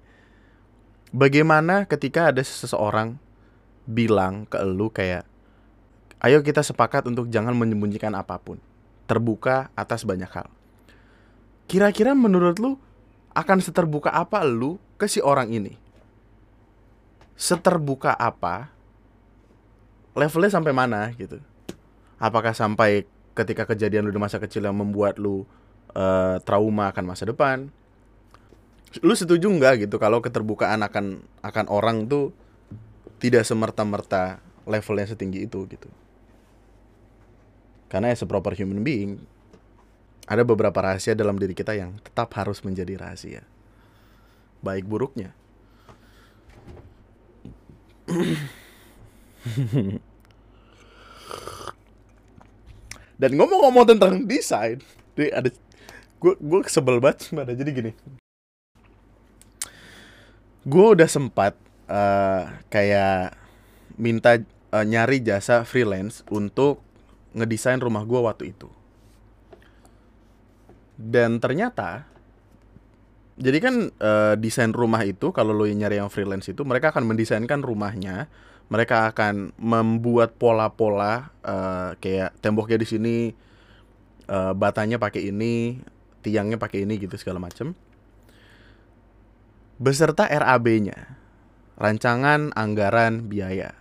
bagaimana 1.12 1.84
ketika 1.84 2.32
ada 2.32 2.40
seseorang 2.40 3.20
bilang 3.86 4.48
ke 4.48 4.58
lu 4.64 4.88
kayak 4.88 5.28
Ayo 6.22 6.38
kita 6.38 6.62
sepakat 6.62 7.10
untuk 7.10 7.26
jangan 7.34 7.50
menyembunyikan 7.58 8.14
apa 8.14 8.38
pun. 8.38 8.62
Terbuka 9.10 9.74
atas 9.74 10.06
banyak 10.06 10.30
hal. 10.30 10.46
Kira-kira 11.66 12.14
menurut 12.14 12.62
lu 12.62 12.78
akan 13.34 13.58
seterbuka 13.58 14.14
apa 14.14 14.46
lu 14.46 14.78
ke 14.94 15.10
si 15.10 15.18
orang 15.18 15.50
ini? 15.50 15.74
Seterbuka 17.34 18.14
apa? 18.14 18.70
Levelnya 20.14 20.54
sampai 20.54 20.70
mana 20.70 21.10
gitu? 21.18 21.42
Apakah 22.22 22.54
sampai 22.54 23.02
ketika 23.34 23.66
kejadian 23.66 24.06
lu 24.06 24.14
di 24.14 24.22
masa 24.22 24.38
kecil 24.38 24.62
yang 24.62 24.78
membuat 24.78 25.18
lu 25.18 25.42
uh, 25.90 26.38
trauma 26.46 26.94
akan 26.94 27.02
masa 27.02 27.26
depan? 27.26 27.66
Lu 29.00 29.16
setuju 29.16 29.48
nggak 29.48 29.88
gitu 29.88 29.96
kalau 29.96 30.20
keterbukaan 30.20 30.84
akan 30.84 31.24
akan 31.40 31.66
orang 31.72 32.04
tuh 32.04 32.36
tidak 33.16 33.48
semerta-merta 33.48 34.44
levelnya 34.68 35.08
setinggi 35.08 35.48
itu 35.48 35.64
gitu? 35.70 35.88
Karena 37.88 38.12
as 38.12 38.20
a 38.20 38.28
proper 38.28 38.52
human 38.52 38.84
being, 38.84 39.20
ada 40.28 40.44
beberapa 40.44 40.76
rahasia 40.80 41.16
dalam 41.16 41.36
diri 41.36 41.52
kita 41.56 41.76
yang 41.76 41.96
tetap 42.00 42.32
harus 42.36 42.60
menjadi 42.64 42.96
rahasia. 42.96 43.44
Baik 44.64 44.88
buruknya. 44.88 45.32
Dan 53.20 53.38
ngomong-ngomong 53.38 53.86
tentang 53.86 54.24
desain, 54.24 54.80
ada 55.14 55.52
gue 56.22 56.32
gue 56.38 56.60
sebel 56.66 56.96
banget 56.98 57.28
ada 57.34 57.52
jadi 57.52 57.70
gini. 57.70 57.92
Gue 60.62 60.94
udah 60.94 61.10
sempat 61.10 61.58
uh, 61.90 62.46
kayak 62.70 63.34
minta 63.98 64.38
uh, 64.70 64.86
nyari 64.86 65.18
jasa 65.18 65.66
freelance 65.66 66.22
untuk 66.30 66.78
ngedesain 67.34 67.82
rumah 67.82 68.06
gue 68.06 68.20
waktu 68.22 68.54
itu. 68.54 68.70
Dan 70.94 71.42
ternyata 71.42 72.06
jadi 73.40 73.58
kan 73.58 73.74
uh, 73.96 74.34
desain 74.38 74.70
rumah 74.70 75.02
itu 75.02 75.32
kalau 75.34 75.56
lo 75.56 75.64
nyari 75.64 75.98
yang 75.98 76.12
freelance 76.12 76.52
itu 76.52 76.62
mereka 76.62 76.94
akan 76.94 77.10
mendesainkan 77.10 77.64
rumahnya, 77.64 78.28
mereka 78.68 79.10
akan 79.10 79.56
membuat 79.58 80.36
pola-pola 80.36 81.32
uh, 81.42 81.96
kayak 81.98 82.36
temboknya 82.38 82.78
di 82.78 82.86
sini 82.86 83.16
uh, 84.28 84.52
batanya 84.54 85.00
pakai 85.00 85.32
ini, 85.32 85.80
tiangnya 86.22 86.60
pakai 86.60 86.84
ini 86.86 87.00
gitu 87.00 87.18
segala 87.18 87.42
macem. 87.42 87.74
Beserta 89.82 90.30
RAB-nya, 90.30 91.18
rancangan 91.74 92.54
anggaran 92.54 93.26
biaya. 93.26 93.74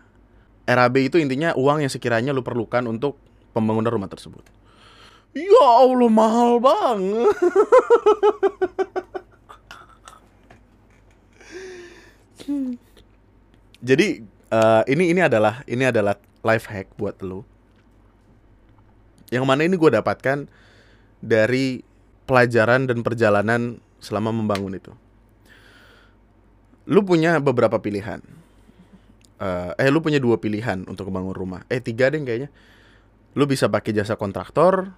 RAB 0.65 0.97
itu 0.97 1.21
intinya 1.21 1.53
uang 1.53 1.85
yang 1.85 1.93
sekiranya 1.93 2.33
lo 2.33 2.41
perlukan 2.41 2.89
untuk 2.89 3.21
pembangunan 3.53 3.93
rumah 3.93 4.09
tersebut. 4.09 4.41
Ya 5.37 5.61
Allah 5.61 6.09
mahal 6.09 6.57
banget. 6.57 7.37
Jadi 13.85 14.25
uh, 14.49 14.81
ini 14.89 15.13
ini 15.13 15.21
adalah 15.21 15.61
ini 15.69 15.85
adalah 15.85 16.17
life 16.41 16.65
hack 16.65 16.97
buat 16.97 17.21
lo. 17.21 17.45
Yang 19.29 19.45
mana 19.45 19.69
ini 19.69 19.77
gue 19.77 19.91
dapatkan 19.93 20.49
dari 21.21 21.85
pelajaran 22.25 22.89
dan 22.89 23.05
perjalanan 23.05 23.77
selama 24.01 24.33
membangun 24.33 24.73
itu. 24.81 24.97
Lu 26.89 27.05
punya 27.05 27.37
beberapa 27.37 27.77
pilihan. 27.77 28.21
Uh, 29.41 29.73
eh 29.81 29.89
lu 29.89 30.05
punya 30.05 30.21
dua 30.21 30.37
pilihan 30.37 30.85
untuk 30.85 31.09
membangun 31.09 31.33
rumah. 31.33 31.61
Eh 31.69 31.81
tiga 31.81 32.13
deh 32.13 32.21
kayaknya 32.21 32.53
Lu 33.31 33.47
bisa 33.47 33.71
pakai 33.71 33.95
jasa 33.95 34.19
kontraktor, 34.19 34.91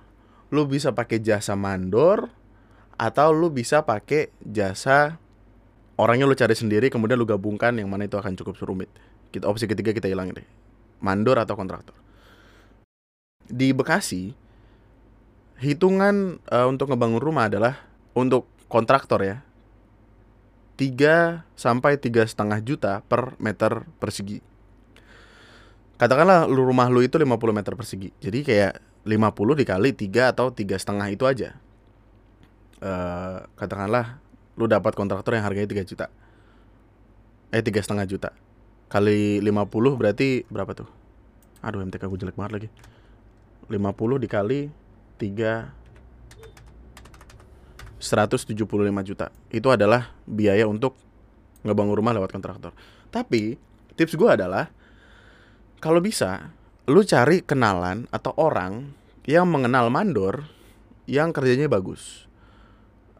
lu 0.49 0.65
bisa 0.65 0.89
pakai 0.89 1.21
jasa 1.21 1.53
mandor, 1.53 2.33
atau 2.97 3.29
lu 3.29 3.53
bisa 3.53 3.85
pakai 3.85 4.33
jasa 4.41 5.21
orangnya 5.97 6.25
lu 6.25 6.33
cari 6.33 6.57
sendiri 6.57 6.89
kemudian 6.89 7.17
lu 7.17 7.29
gabungkan 7.29 7.77
yang 7.77 7.89
mana 7.89 8.09
itu 8.09 8.17
akan 8.17 8.33
cukup 8.33 8.57
rumit. 8.65 8.89
Kita 9.29 9.45
opsi 9.45 9.69
ketiga 9.69 9.93
kita 9.93 10.09
hilangin 10.09 10.41
deh. 10.41 10.47
Mandor 11.01 11.37
atau 11.37 11.53
kontraktor. 11.53 11.93
Di 13.45 13.69
Bekasi 13.75 14.33
hitungan 15.61 16.41
uh, 16.49 16.65
untuk 16.65 16.89
ngebangun 16.89 17.21
rumah 17.21 17.45
adalah 17.45 17.85
untuk 18.17 18.49
kontraktor 18.65 19.21
ya 19.21 19.45
3 20.75 21.45
sampai 21.53 22.01
tiga 22.01 22.25
setengah 22.25 22.59
juta 22.65 23.05
per 23.05 23.37
meter 23.37 23.85
persegi. 24.01 24.41
Katakanlah 26.01 26.49
lu 26.49 26.65
rumah 26.65 26.89
lu 26.89 27.05
itu 27.05 27.15
50 27.15 27.29
meter 27.53 27.73
persegi. 27.77 28.09
Jadi 28.17 28.39
kayak 28.41 28.81
50 29.05 29.59
dikali 29.61 29.89
tiga 29.93 30.33
atau 30.33 30.49
tiga 30.49 30.75
setengah 30.75 31.07
itu 31.13 31.29
aja. 31.29 31.53
Uh, 32.83 33.45
katakanlah 33.55 34.19
lu 34.57 34.67
dapat 34.67 34.97
kontraktor 34.97 35.37
yang 35.37 35.45
harganya 35.45 35.69
3 35.69 35.85
juta. 35.85 36.07
Eh 37.53 37.61
tiga 37.61 37.79
setengah 37.85 38.09
juta. 38.09 38.29
Kali 38.89 39.39
50 39.39 39.99
berarti 39.99 40.43
berapa 40.49 40.73
tuh? 40.73 40.89
Aduh 41.61 41.85
MTK 41.85 42.09
gue 42.09 42.19
jelek 42.19 42.35
banget 42.35 42.53
lagi. 42.57 42.69
50 43.69 44.23
dikali 44.25 44.73
3 45.21 45.82
175 48.03 48.59
juta 49.07 49.31
itu 49.47 49.67
adalah 49.71 50.11
biaya 50.27 50.67
untuk 50.67 50.99
ngebangun 51.63 51.95
rumah 51.95 52.11
lewat 52.11 52.35
kontraktor 52.35 52.75
tapi 53.07 53.55
tips 53.95 54.19
gue 54.19 54.27
adalah 54.27 54.67
kalau 55.79 56.03
bisa 56.03 56.51
lu 56.83 56.99
cari 57.07 57.39
kenalan 57.39 58.11
atau 58.11 58.35
orang 58.35 58.91
yang 59.23 59.47
mengenal 59.47 59.87
mandor 59.87 60.47
yang 61.07 61.31
kerjanya 61.31 61.71
bagus. 61.71 62.27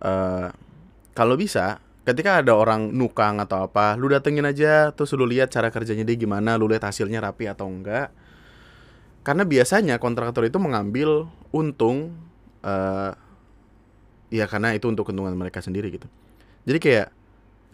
Uh, 0.03 0.51
kalau 1.15 1.39
bisa, 1.39 1.79
ketika 2.03 2.43
ada 2.43 2.55
orang 2.55 2.91
nukang 2.91 3.39
atau 3.39 3.67
apa, 3.67 3.95
lu 3.95 4.11
datengin 4.11 4.43
aja, 4.43 4.91
terus 4.91 5.15
lu 5.15 5.23
lihat 5.23 5.51
cara 5.51 5.71
kerjanya 5.71 6.03
dia 6.03 6.19
gimana, 6.19 6.59
lu 6.59 6.67
lihat 6.67 6.83
hasilnya 6.83 7.23
rapi 7.23 7.47
atau 7.47 7.71
enggak. 7.71 8.11
Karena 9.23 9.47
biasanya 9.47 9.95
kontraktor 10.03 10.43
itu 10.43 10.59
mengambil 10.59 11.31
untung, 11.55 12.19
uh, 12.67 13.15
ya 14.33 14.49
karena 14.49 14.73
itu 14.73 14.89
untuk 14.89 15.05
keuntungan 15.05 15.37
mereka 15.37 15.61
sendiri 15.61 15.93
gitu. 15.93 16.09
Jadi 16.65 16.79
kayak, 16.81 17.07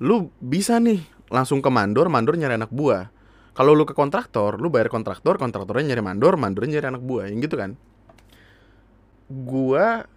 lu 0.03 0.27
bisa 0.43 0.75
nih 0.83 0.99
langsung 1.31 1.63
ke 1.63 1.71
mandor, 1.71 2.11
mandor 2.11 2.35
nyari 2.35 2.59
anak 2.59 2.73
buah 2.75 3.07
kalau 3.59 3.75
lu 3.75 3.83
ke 3.83 3.91
kontraktor, 3.91 4.55
lu 4.55 4.71
bayar 4.71 4.87
kontraktor, 4.87 5.35
kontraktornya 5.35 5.91
nyari 5.91 5.99
mandor, 5.99 6.39
mandornya 6.39 6.79
nyari 6.79 6.87
anak 6.95 7.03
buah, 7.03 7.27
yang 7.27 7.43
gitu 7.43 7.59
kan. 7.59 7.75
Gua 9.27 10.07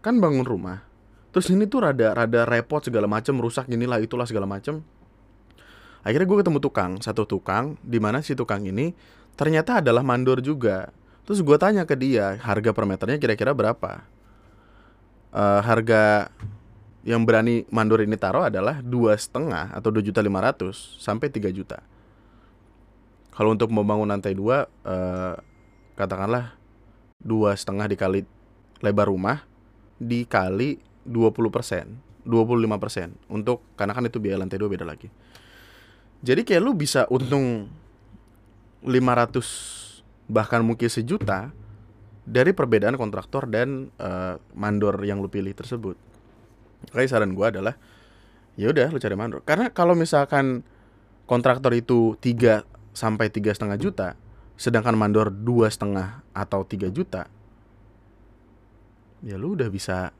kan 0.00 0.16
bangun 0.16 0.48
rumah. 0.48 0.80
Terus 1.28 1.52
ini 1.52 1.68
tuh 1.68 1.84
rada 1.84 2.16
rada 2.16 2.48
repot 2.48 2.80
segala 2.80 3.04
macem, 3.04 3.36
rusak 3.36 3.68
inilah 3.68 4.00
itulah 4.00 4.24
segala 4.24 4.48
macem. 4.48 4.80
Akhirnya 6.00 6.24
gue 6.24 6.38
ketemu 6.40 6.58
tukang, 6.64 6.96
satu 7.04 7.28
tukang, 7.28 7.76
di 7.84 8.00
mana 8.00 8.24
si 8.24 8.32
tukang 8.32 8.64
ini 8.64 8.96
ternyata 9.36 9.84
adalah 9.84 10.00
mandor 10.00 10.40
juga. 10.40 10.88
Terus 11.28 11.44
gue 11.44 11.56
tanya 11.60 11.84
ke 11.84 11.92
dia, 12.00 12.40
harga 12.40 12.72
per 12.72 12.88
meternya 12.88 13.20
kira-kira 13.20 13.52
berapa? 13.52 14.08
Uh, 15.30 15.62
harga 15.62 16.26
yang 17.06 17.22
berani 17.22 17.64
mandor 17.70 18.02
ini 18.02 18.18
taruh 18.18 18.50
adalah 18.50 18.82
dua 18.82 19.14
setengah 19.14 19.70
atau 19.72 19.88
dua 19.94 20.02
juta 20.02 20.20
lima 20.20 20.42
ratus 20.42 20.98
sampai 20.98 21.30
tiga 21.30 21.48
juta. 21.48 21.80
Kalau 23.30 23.54
untuk 23.54 23.70
membangun 23.72 24.10
lantai 24.10 24.34
dua, 24.34 24.66
uh, 24.84 25.38
katakanlah 25.94 26.58
dua 27.22 27.54
setengah 27.54 27.86
dikali 27.88 28.26
lebar 28.82 29.08
rumah 29.08 29.44
dikali 30.00 30.80
20 31.04 31.52
persen, 31.52 32.00
25 32.24 32.80
persen 32.80 33.08
untuk 33.28 33.60
karena 33.76 33.92
kan 33.92 34.04
itu 34.08 34.16
biaya 34.16 34.40
lantai 34.40 34.56
dua 34.56 34.72
beda 34.72 34.88
lagi. 34.88 35.12
Jadi 36.20 36.44
kayak 36.44 36.60
lu 36.64 36.76
bisa 36.76 37.08
untung 37.08 37.68
500 38.84 40.04
bahkan 40.28 40.60
mungkin 40.64 40.88
sejuta 40.88 41.52
dari 42.30 42.54
perbedaan 42.54 42.94
kontraktor 42.94 43.50
dan 43.50 43.90
uh, 43.98 44.38
mandor 44.54 45.02
yang 45.02 45.18
lu 45.18 45.26
pilih 45.26 45.50
tersebut. 45.50 45.98
Kayak 46.94 47.10
saran 47.10 47.34
gue 47.34 47.42
adalah 47.42 47.74
ya 48.54 48.70
udah 48.70 48.86
lu 48.94 49.02
cari 49.02 49.18
mandor. 49.18 49.42
Karena 49.42 49.74
kalau 49.74 49.98
misalkan 49.98 50.62
kontraktor 51.26 51.74
itu 51.74 52.14
3 52.22 52.62
sampai 52.94 53.34
tiga 53.34 53.50
setengah 53.50 53.78
juta, 53.82 54.08
sedangkan 54.54 54.94
mandor 54.94 55.34
dua 55.34 55.66
setengah 55.66 56.22
atau 56.30 56.62
3 56.62 56.86
juta, 56.94 57.26
ya 59.26 59.34
lu 59.34 59.58
udah 59.58 59.66
bisa 59.66 60.14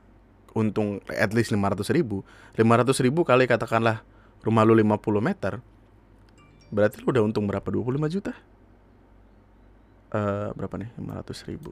untung 0.51 0.99
at 1.07 1.31
least 1.31 1.55
500 1.55 1.95
ribu. 1.95 2.27
500 2.59 2.91
ribu 3.07 3.23
kali 3.23 3.47
katakanlah 3.47 4.03
rumah 4.43 4.67
lu 4.67 4.75
50 4.75 4.99
meter 5.23 5.63
berarti 6.71 7.03
lu 7.03 7.11
udah 7.11 7.23
untung 7.23 7.45
berapa? 7.51 7.67
25 7.67 8.15
juta? 8.15 8.31
Uh, 10.11 10.51
berapa 10.55 10.75
nih? 10.79 10.91
500 10.99 11.51
ribu 11.51 11.71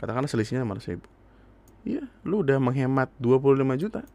katakanlah 0.00 0.30
selisihnya 0.30 0.64
500 0.64 0.90
ribu 0.96 1.06
iya 1.86 2.02
lu 2.26 2.42
udah 2.42 2.58
menghemat 2.58 3.10
25 3.20 3.82
juta 3.82 4.02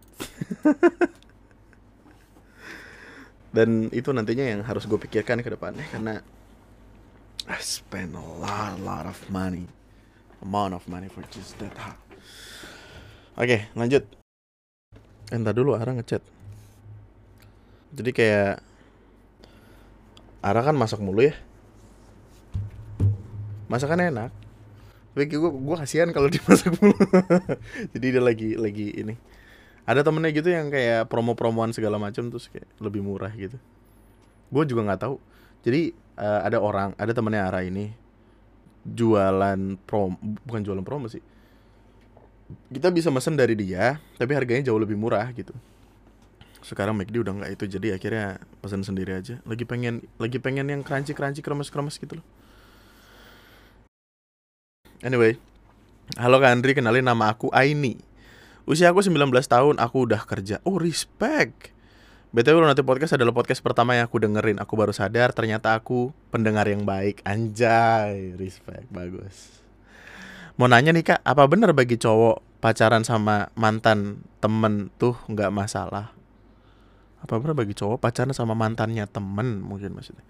dan 3.55 3.91
itu 3.91 4.09
nantinya 4.15 4.45
yang 4.47 4.63
harus 4.63 4.87
gue 4.87 4.97
pikirkan 4.97 5.43
ke 5.43 5.51
depannya 5.51 5.83
karena 5.91 6.23
I 7.49 7.57
spend 7.59 8.15
a 8.15 8.21
lot, 8.21 8.79
lot 8.79 9.05
of 9.09 9.17
money 9.27 9.67
amount 10.41 10.73
of 10.73 10.87
money 10.87 11.09
for 11.09 11.21
just 11.29 11.57
that 11.61 11.73
Oke, 13.39 13.71
lanjut. 13.79 14.03
Entar 15.31 15.55
dulu 15.55 15.79
Ara 15.79 15.95
ngechat. 15.95 16.19
Jadi 17.95 18.11
kayak 18.11 18.59
Ara 20.43 20.67
kan 20.67 20.75
masak 20.75 20.99
mulu 20.99 21.31
ya. 21.31 21.35
Masakan 23.71 24.11
enak. 24.11 24.31
Tapi 25.11 25.27
gue 25.27 25.51
gue 25.51 25.75
kasihan 25.75 26.09
kalau 26.15 26.31
dimasak 26.33 26.75
mulu. 26.79 26.95
Jadi 27.93 28.05
dia 28.11 28.23
lagi 28.23 28.49
lagi 28.55 28.87
ini. 28.95 29.15
Ada 29.83 30.05
temennya 30.05 30.31
gitu 30.31 30.49
yang 30.51 30.69
kayak 30.69 31.09
promo-promoan 31.09 31.73
segala 31.73 31.97
macam 31.97 32.29
terus 32.29 32.47
kayak 32.47 32.69
lebih 32.79 33.01
murah 33.03 33.33
gitu. 33.33 33.57
Gue 34.53 34.63
juga 34.69 34.87
nggak 34.87 35.01
tahu. 35.03 35.15
Jadi 35.61 35.93
uh, 36.21 36.41
ada 36.45 36.57
orang, 36.61 36.93
ada 36.95 37.11
temennya 37.11 37.49
Ara 37.49 37.65
ini 37.65 38.01
jualan 38.85 39.77
prom 39.85 40.17
bukan 40.45 40.61
jualan 40.65 40.81
promo 40.81 41.05
sih 41.05 41.21
kita 42.73 42.89
bisa 42.89 43.13
mesen 43.13 43.37
dari 43.37 43.53
dia 43.53 44.01
tapi 44.17 44.33
harganya 44.33 44.71
jauh 44.71 44.81
lebih 44.81 44.97
murah 44.97 45.29
gitu 45.31 45.53
sekarang 46.61 46.93
McD 46.97 47.21
udah 47.21 47.33
nggak 47.41 47.51
itu 47.57 47.65
jadi 47.77 47.97
akhirnya 47.97 48.25
pesan 48.61 48.85
sendiri 48.85 49.17
aja 49.17 49.41
lagi 49.45 49.65
pengen 49.65 50.05
lagi 50.21 50.37
pengen 50.37 50.69
yang 50.69 50.81
crunchy 50.85 51.13
crunchy 51.13 51.41
kremes 51.41 51.73
kremes 51.73 51.97
gitu 51.97 52.21
loh 52.21 52.25
anyway 55.01 55.33
halo 56.17 56.37
Kak 56.37 56.53
Andri 56.53 56.77
kenalin 56.77 57.01
nama 57.05 57.33
aku 57.33 57.49
Aini 57.49 57.97
usia 58.69 58.93
aku 58.93 59.01
19 59.01 59.17
tahun 59.33 59.75
aku 59.81 59.97
udah 60.05 60.21
kerja 60.25 60.61
oh 60.61 60.77
respect 60.77 61.73
BTW 62.31 62.63
nanti 62.63 62.79
podcast 62.79 63.19
adalah 63.19 63.35
podcast 63.35 63.59
pertama 63.59 63.91
yang 63.91 64.07
aku 64.07 64.15
dengerin 64.23 64.55
Aku 64.63 64.79
baru 64.79 64.95
sadar 64.95 65.35
ternyata 65.35 65.75
aku 65.75 66.15
pendengar 66.31 66.63
yang 66.63 66.87
baik 66.87 67.19
Anjay, 67.27 68.39
respect, 68.39 68.87
bagus 68.87 69.59
Mau 70.55 70.71
nanya 70.71 70.95
nih 70.95 71.03
kak, 71.03 71.19
apa 71.27 71.43
bener 71.43 71.75
bagi 71.75 71.99
cowok 71.99 72.63
pacaran 72.63 73.03
sama 73.03 73.51
mantan 73.57 74.23
temen 74.39 74.93
tuh 74.95 75.17
nggak 75.25 75.49
masalah? 75.49 76.15
Apa 77.19 77.41
bener 77.41 77.57
bagi 77.57 77.73
cowok 77.73 77.97
pacaran 77.97 78.31
sama 78.31 78.53
mantannya 78.53 79.09
temen 79.09 79.59
mungkin 79.59 79.97
maksudnya? 79.97 80.21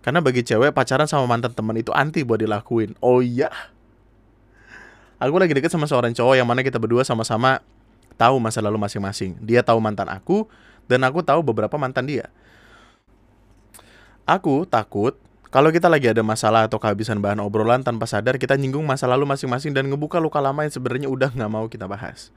Karena 0.00 0.20
bagi 0.24 0.44
cewek 0.44 0.72
pacaran 0.72 1.08
sama 1.08 1.28
mantan 1.28 1.52
temen 1.52 1.76
itu 1.76 1.92
anti 1.92 2.24
buat 2.24 2.40
dilakuin. 2.40 2.96
Oh 3.00 3.20
iya? 3.20 3.48
Aku 5.20 5.36
lagi 5.36 5.52
deket 5.52 5.68
sama 5.68 5.84
seorang 5.84 6.16
cowok 6.16 6.32
yang 6.32 6.48
mana 6.48 6.64
kita 6.64 6.80
berdua 6.80 7.04
sama-sama 7.04 7.60
tahu 8.16 8.40
masa 8.40 8.64
lalu 8.64 8.80
masing-masing. 8.80 9.36
Dia 9.44 9.60
tahu 9.60 9.76
mantan 9.76 10.08
aku 10.08 10.48
dan 10.88 11.04
aku 11.04 11.20
tahu 11.20 11.44
beberapa 11.44 11.76
mantan 11.76 12.08
dia. 12.08 12.32
Aku 14.24 14.64
takut 14.64 15.20
kalau 15.52 15.68
kita 15.68 15.92
lagi 15.92 16.08
ada 16.08 16.24
masalah 16.24 16.64
atau 16.64 16.80
kehabisan 16.80 17.20
bahan 17.20 17.36
obrolan 17.44 17.84
tanpa 17.84 18.08
sadar 18.08 18.40
kita 18.40 18.56
nyinggung 18.56 18.88
masa 18.88 19.04
lalu 19.04 19.28
masing-masing 19.28 19.76
dan 19.76 19.92
ngebuka 19.92 20.16
luka 20.16 20.40
lama 20.40 20.64
yang 20.64 20.72
sebenarnya 20.72 21.12
udah 21.12 21.28
nggak 21.36 21.50
mau 21.52 21.68
kita 21.68 21.84
bahas. 21.84 22.32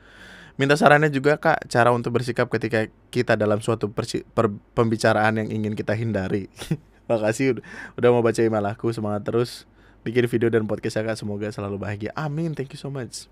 Minta 0.59 0.75
sarannya 0.75 1.07
juga 1.07 1.39
kak 1.39 1.71
cara 1.71 1.95
untuk 1.95 2.19
bersikap 2.19 2.51
ketika 2.51 2.91
kita 3.15 3.39
dalam 3.39 3.63
suatu 3.63 3.87
per 3.95 4.51
pembicaraan 4.75 5.39
yang 5.39 5.47
ingin 5.47 5.71
kita 5.71 5.95
hindari. 5.95 6.51
Makasih 7.09 7.63
udah 7.95 8.09
mau 8.11 8.19
baca 8.19 8.43
email 8.43 8.67
aku 8.67 8.91
semangat 8.91 9.23
terus 9.23 9.71
bikin 10.03 10.27
video 10.27 10.51
dan 10.51 10.67
podcast 10.67 10.99
kak 10.99 11.15
semoga 11.15 11.47
selalu 11.49 11.79
bahagia. 11.79 12.11
Amin 12.13 12.51
thank 12.51 12.71
you 12.71 12.79
so 12.79 12.91
much. 12.91 13.27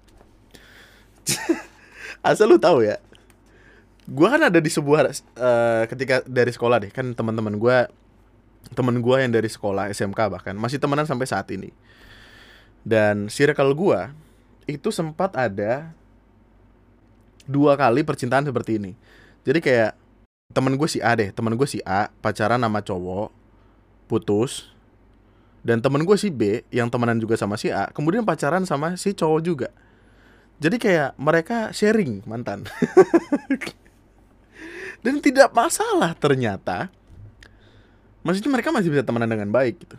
Asal 2.25 2.49
lu 2.49 2.57
tahu 2.57 2.83
ya, 2.83 2.97
gue 4.09 4.27
kan 4.27 4.41
ada 4.41 4.59
di 4.59 4.71
sebuah 4.71 5.07
uh, 5.37 5.83
ketika 5.87 6.25
dari 6.25 6.51
sekolah 6.51 6.81
deh 6.81 6.91
kan 6.91 7.13
teman-teman 7.13 7.55
gue 7.55 7.77
temen 8.73 8.95
gue 8.99 9.15
yang 9.17 9.31
dari 9.31 9.49
sekolah 9.49 9.91
SMK 9.91 10.19
bahkan 10.31 10.55
masih 10.57 10.77
temenan 10.81 11.05
sampai 11.05 11.27
saat 11.27 11.47
ini 11.53 11.73
dan 12.81 13.29
circle 13.29 13.73
gue 13.77 13.99
itu 14.65 14.89
sempat 14.89 15.33
ada 15.37 15.93
dua 17.45 17.77
kali 17.77 18.01
percintaan 18.01 18.45
seperti 18.47 18.81
ini 18.81 18.91
jadi 19.45 19.59
kayak 19.59 19.91
temen 20.51 20.75
gue 20.75 20.89
si 20.89 20.99
A 21.01 21.13
deh 21.13 21.29
temen 21.33 21.53
gue 21.53 21.67
si 21.69 21.79
A 21.85 22.09
pacaran 22.21 22.61
sama 22.61 22.81
cowok 22.81 23.29
putus 24.09 24.70
dan 25.61 25.81
temen 25.81 26.01
gue 26.01 26.17
si 26.17 26.33
B 26.33 26.65
yang 26.73 26.89
temenan 26.89 27.21
juga 27.21 27.37
sama 27.37 27.57
si 27.57 27.69
A 27.69 27.89
kemudian 27.93 28.25
pacaran 28.25 28.65
sama 28.65 28.97
si 28.97 29.13
cowok 29.13 29.41
juga. 29.41 29.69
Jadi 30.61 30.77
kayak 30.77 31.17
mereka 31.17 31.73
sharing 31.73 32.21
mantan. 32.29 32.67
Dan 35.01 35.17
tidak 35.17 35.49
masalah 35.57 36.13
ternyata. 36.13 36.93
Maksudnya 38.21 38.53
mereka 38.53 38.69
masih 38.69 38.93
bisa 38.93 39.01
temenan 39.01 39.25
dengan 39.25 39.49
baik 39.49 39.81
gitu. 39.81 39.97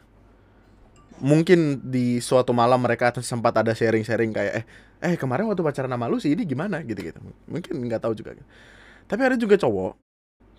Mungkin 1.18 1.82
di 1.82 2.22
suatu 2.22 2.54
malam 2.54 2.78
mereka 2.78 3.10
sempat 3.18 3.58
ada 3.58 3.74
sharing-sharing 3.74 4.30
kayak 4.30 4.62
eh 4.62 4.64
eh 5.02 5.14
kemarin 5.18 5.50
waktu 5.50 5.66
pacaran 5.66 5.90
sama 5.90 6.06
lu 6.06 6.22
sih 6.22 6.30
ini 6.30 6.46
gimana? 6.46 6.78
Gitu 6.86 7.10
gitu 7.10 7.18
mungkin 7.50 7.82
nggak 7.82 8.06
tahu 8.06 8.14
juga 8.14 8.38
tapi 9.10 9.28
ada 9.28 9.36
juga 9.36 9.58
cowok 9.58 9.98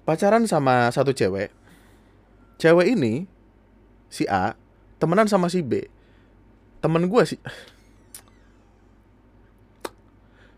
pacaran 0.04 0.44
sama 0.46 0.92
satu 0.92 1.16
cewek. 1.16 1.50
Cewek 2.60 2.88
ini 2.94 3.26
si 4.12 4.28
A 4.28 4.54
temenan 5.04 5.28
sama 5.28 5.52
si 5.52 5.60
B 5.60 5.92
temen 6.80 7.12
gue 7.12 7.24
sih 7.28 7.42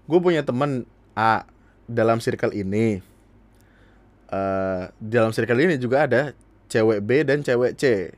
gue 0.05 0.19
punya 0.21 0.45
temen 0.45 0.85
A 1.17 1.49
dalam 1.89 2.21
circle 2.21 2.53
ini 2.53 3.01
uh, 4.29 4.93
dalam 5.01 5.33
circle 5.33 5.57
ini 5.57 5.81
juga 5.81 6.05
ada 6.05 6.21
cewek 6.69 6.99
B 7.05 7.23
dan 7.23 7.45
cewek 7.45 7.77
C. 7.77 8.13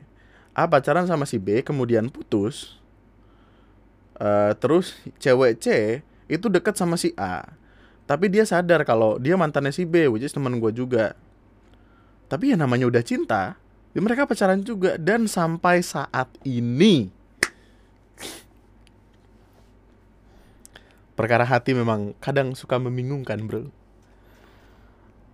A 0.58 0.66
pacaran 0.66 1.06
sama 1.06 1.22
si 1.28 1.38
B, 1.38 1.62
kemudian 1.62 2.10
putus. 2.10 2.80
Uh, 4.18 4.50
terus 4.58 4.98
cewek 5.22 5.62
C 5.62 6.00
itu 6.26 6.50
deket 6.50 6.74
sama 6.74 6.98
si 6.98 7.14
A. 7.14 7.46
Tapi 8.08 8.26
dia 8.32 8.42
sadar 8.42 8.82
kalau 8.82 9.20
dia 9.20 9.38
mantannya 9.38 9.70
si 9.70 9.86
B, 9.86 10.10
which 10.10 10.26
is 10.26 10.34
teman 10.34 10.58
gue 10.58 10.72
juga. 10.74 11.14
Tapi 12.26 12.52
ya 12.52 12.56
namanya 12.58 12.90
udah 12.90 13.02
cinta, 13.04 13.56
ya 13.92 14.00
mereka 14.04 14.28
pacaran 14.28 14.60
juga 14.64 14.96
dan 15.00 15.24
sampai 15.24 15.80
saat 15.80 16.28
ini 16.44 17.18
perkara 21.18 21.42
hati 21.42 21.74
memang 21.74 22.14
kadang 22.22 22.54
suka 22.54 22.78
membingungkan, 22.78 23.42
bro. 23.42 23.66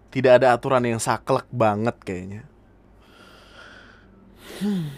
Tidak 0.08 0.32
ada 0.40 0.56
aturan 0.56 0.80
yang 0.88 0.96
saklek 0.96 1.44
banget 1.52 1.92
kayaknya. 2.00 2.48
Hmm. 4.64 4.88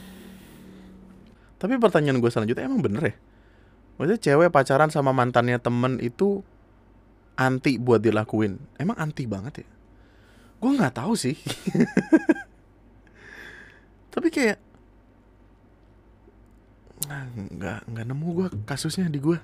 Tapi 1.58 1.74
pertanyaan 1.82 2.22
gue 2.22 2.30
selanjutnya 2.30 2.70
emang 2.70 2.86
bener 2.86 3.02
ya? 3.02 3.14
Maksudnya 3.98 4.20
cewek 4.22 4.54
pacaran 4.54 4.92
sama 4.92 5.10
mantannya 5.10 5.58
temen 5.58 5.98
itu 5.98 6.46
anti 7.34 7.80
buat 7.82 7.98
dilakuin. 7.98 8.60
Emang 8.78 8.94
anti 9.00 9.26
banget 9.26 9.66
ya? 9.66 9.68
Gue 10.62 10.70
nggak 10.76 11.02
tahu 11.02 11.18
sih. 11.18 11.34
Tapi 14.16 14.28
kayak 14.32 14.58
nggak 17.36 17.86
nggak 17.92 18.04
nemu 18.08 18.28
gue 18.32 18.46
kasusnya 18.64 19.12
di 19.12 19.20
gue. 19.20 19.36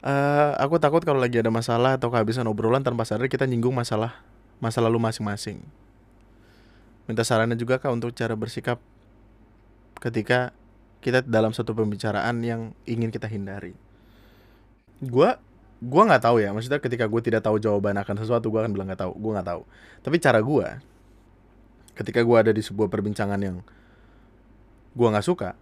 Uh, 0.00 0.56
aku 0.56 0.80
takut 0.80 1.04
kalau 1.04 1.20
lagi 1.20 1.36
ada 1.36 1.52
masalah 1.52 2.00
atau 2.00 2.08
kehabisan 2.08 2.48
obrolan 2.48 2.80
tanpa 2.80 3.04
sadar 3.04 3.28
kita 3.28 3.44
nyinggung 3.44 3.76
masalah 3.76 4.16
masa 4.56 4.80
lalu 4.80 4.96
masing-masing 4.96 5.60
minta 7.10 7.26
sarannya 7.26 7.58
juga 7.58 7.82
kak 7.82 7.90
untuk 7.90 8.14
cara 8.14 8.38
bersikap 8.38 8.78
ketika 9.98 10.54
kita 11.02 11.26
dalam 11.26 11.50
satu 11.50 11.74
pembicaraan 11.74 12.38
yang 12.46 12.70
ingin 12.86 13.10
kita 13.10 13.26
hindari. 13.26 13.74
Gua 15.02 15.42
gua 15.82 16.02
nggak 16.06 16.22
tahu 16.22 16.38
ya, 16.38 16.54
maksudnya 16.54 16.78
ketika 16.78 17.10
gue 17.10 17.20
tidak 17.24 17.42
tahu 17.42 17.58
jawaban 17.58 17.98
akan 17.98 18.14
sesuatu, 18.20 18.52
gue 18.52 18.60
akan 18.62 18.70
bilang 18.70 18.86
nggak 18.86 19.00
tahu, 19.02 19.12
gue 19.16 19.32
nggak 19.32 19.48
tahu. 19.48 19.62
Tapi 20.06 20.16
cara 20.22 20.38
gue, 20.38 20.66
ketika 22.00 22.24
gue 22.24 22.36
ada 22.40 22.52
di 22.56 22.64
sebuah 22.64 22.88
perbincangan 22.88 23.40
yang 23.44 23.60
gue 24.96 25.06
nggak 25.06 25.28
suka 25.28 25.52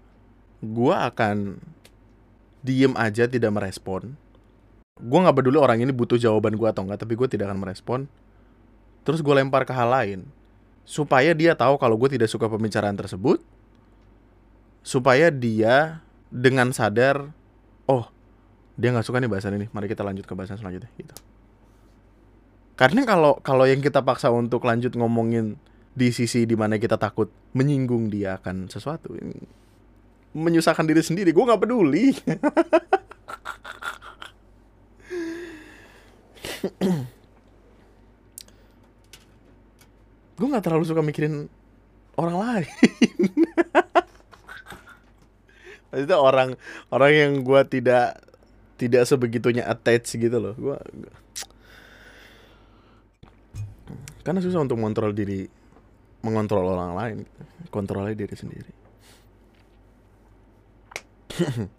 gue 0.62 0.94
akan 0.94 1.58
diem 2.62 2.94
aja 2.98 3.30
tidak 3.30 3.54
merespon. 3.54 4.18
Gue 4.98 5.18
nggak 5.22 5.36
peduli 5.38 5.58
orang 5.58 5.78
ini 5.78 5.94
butuh 5.94 6.18
jawaban 6.18 6.58
gue 6.58 6.66
atau 6.66 6.82
enggak 6.82 7.06
tapi 7.06 7.14
gue 7.14 7.28
tidak 7.30 7.50
akan 7.50 7.58
merespon. 7.62 8.00
Terus 9.06 9.22
gue 9.22 9.34
lempar 9.34 9.62
ke 9.62 9.70
hal 9.70 9.88
lain. 9.88 10.26
Supaya 10.82 11.36
dia 11.36 11.54
tahu 11.54 11.78
kalau 11.78 11.94
gue 11.94 12.18
tidak 12.18 12.26
suka 12.26 12.50
pembicaraan 12.50 12.98
tersebut. 12.98 13.38
Supaya 14.82 15.30
dia 15.30 16.02
dengan 16.28 16.74
sadar 16.74 17.30
oh 17.86 18.10
dia 18.74 18.90
nggak 18.90 19.06
suka 19.06 19.22
nih 19.22 19.30
bahasan 19.30 19.54
ini. 19.54 19.66
Mari 19.70 19.86
kita 19.86 20.02
lanjut 20.02 20.26
ke 20.26 20.34
bahasan 20.34 20.58
selanjutnya. 20.58 20.90
Gitu. 20.98 21.14
Karena 22.74 23.06
kalau 23.06 23.38
kalau 23.42 23.66
yang 23.66 23.78
kita 23.78 24.02
paksa 24.02 24.34
untuk 24.34 24.66
lanjut 24.66 24.94
ngomongin 24.98 25.58
di 25.98 26.14
sisi 26.14 26.46
di 26.46 26.54
mana 26.54 26.78
kita 26.78 26.94
takut 26.94 27.26
menyinggung 27.58 28.06
dia 28.06 28.38
akan 28.38 28.70
sesuatu. 28.70 29.18
Menyusahkan 30.30 30.86
diri 30.86 31.02
sendiri 31.02 31.34
gue 31.34 31.42
nggak 31.42 31.58
peduli. 31.58 32.14
Gue 40.38 40.46
nggak 40.46 40.62
terlalu 40.62 40.86
suka 40.86 41.02
mikirin 41.02 41.50
orang 42.14 42.36
lain. 42.38 42.70
Itu 45.98 46.14
orang 46.14 46.54
orang 46.94 47.10
yang 47.10 47.42
gue 47.42 47.60
tidak 47.66 48.22
tidak 48.78 49.02
sebegitunya 49.10 49.66
attach 49.66 50.14
gitu 50.14 50.38
loh. 50.38 50.54
Gue 50.54 50.78
karena 54.22 54.38
susah 54.44 54.62
untuk 54.62 54.78
mengontrol 54.78 55.10
diri 55.10 55.57
mengontrol 56.22 56.66
orang 56.66 56.92
lain 56.98 57.18
kontrolnya 57.70 58.14
diri 58.14 58.34
sendiri. 58.34 58.72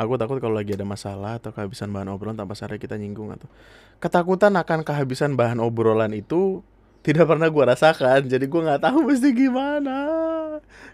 Aku 0.00 0.20
takut 0.20 0.36
kalau 0.40 0.56
lagi 0.56 0.76
ada 0.76 0.84
masalah 0.84 1.40
atau 1.40 1.52
kehabisan 1.52 1.88
bahan 1.88 2.12
obrolan 2.12 2.36
tanpa 2.36 2.52
sadar 2.52 2.76
kita 2.76 3.00
nyinggung 3.00 3.32
atau 3.32 3.48
ketakutan 3.96 4.52
akan 4.52 4.84
kehabisan 4.84 5.40
bahan 5.40 5.56
obrolan 5.56 6.12
itu 6.12 6.60
tidak 7.00 7.24
pernah 7.32 7.48
gue 7.48 7.64
rasakan. 7.64 8.28
Jadi 8.28 8.44
gue 8.44 8.60
nggak 8.60 8.82
tahu 8.84 9.08
mesti 9.08 9.32
gimana. 9.32 9.96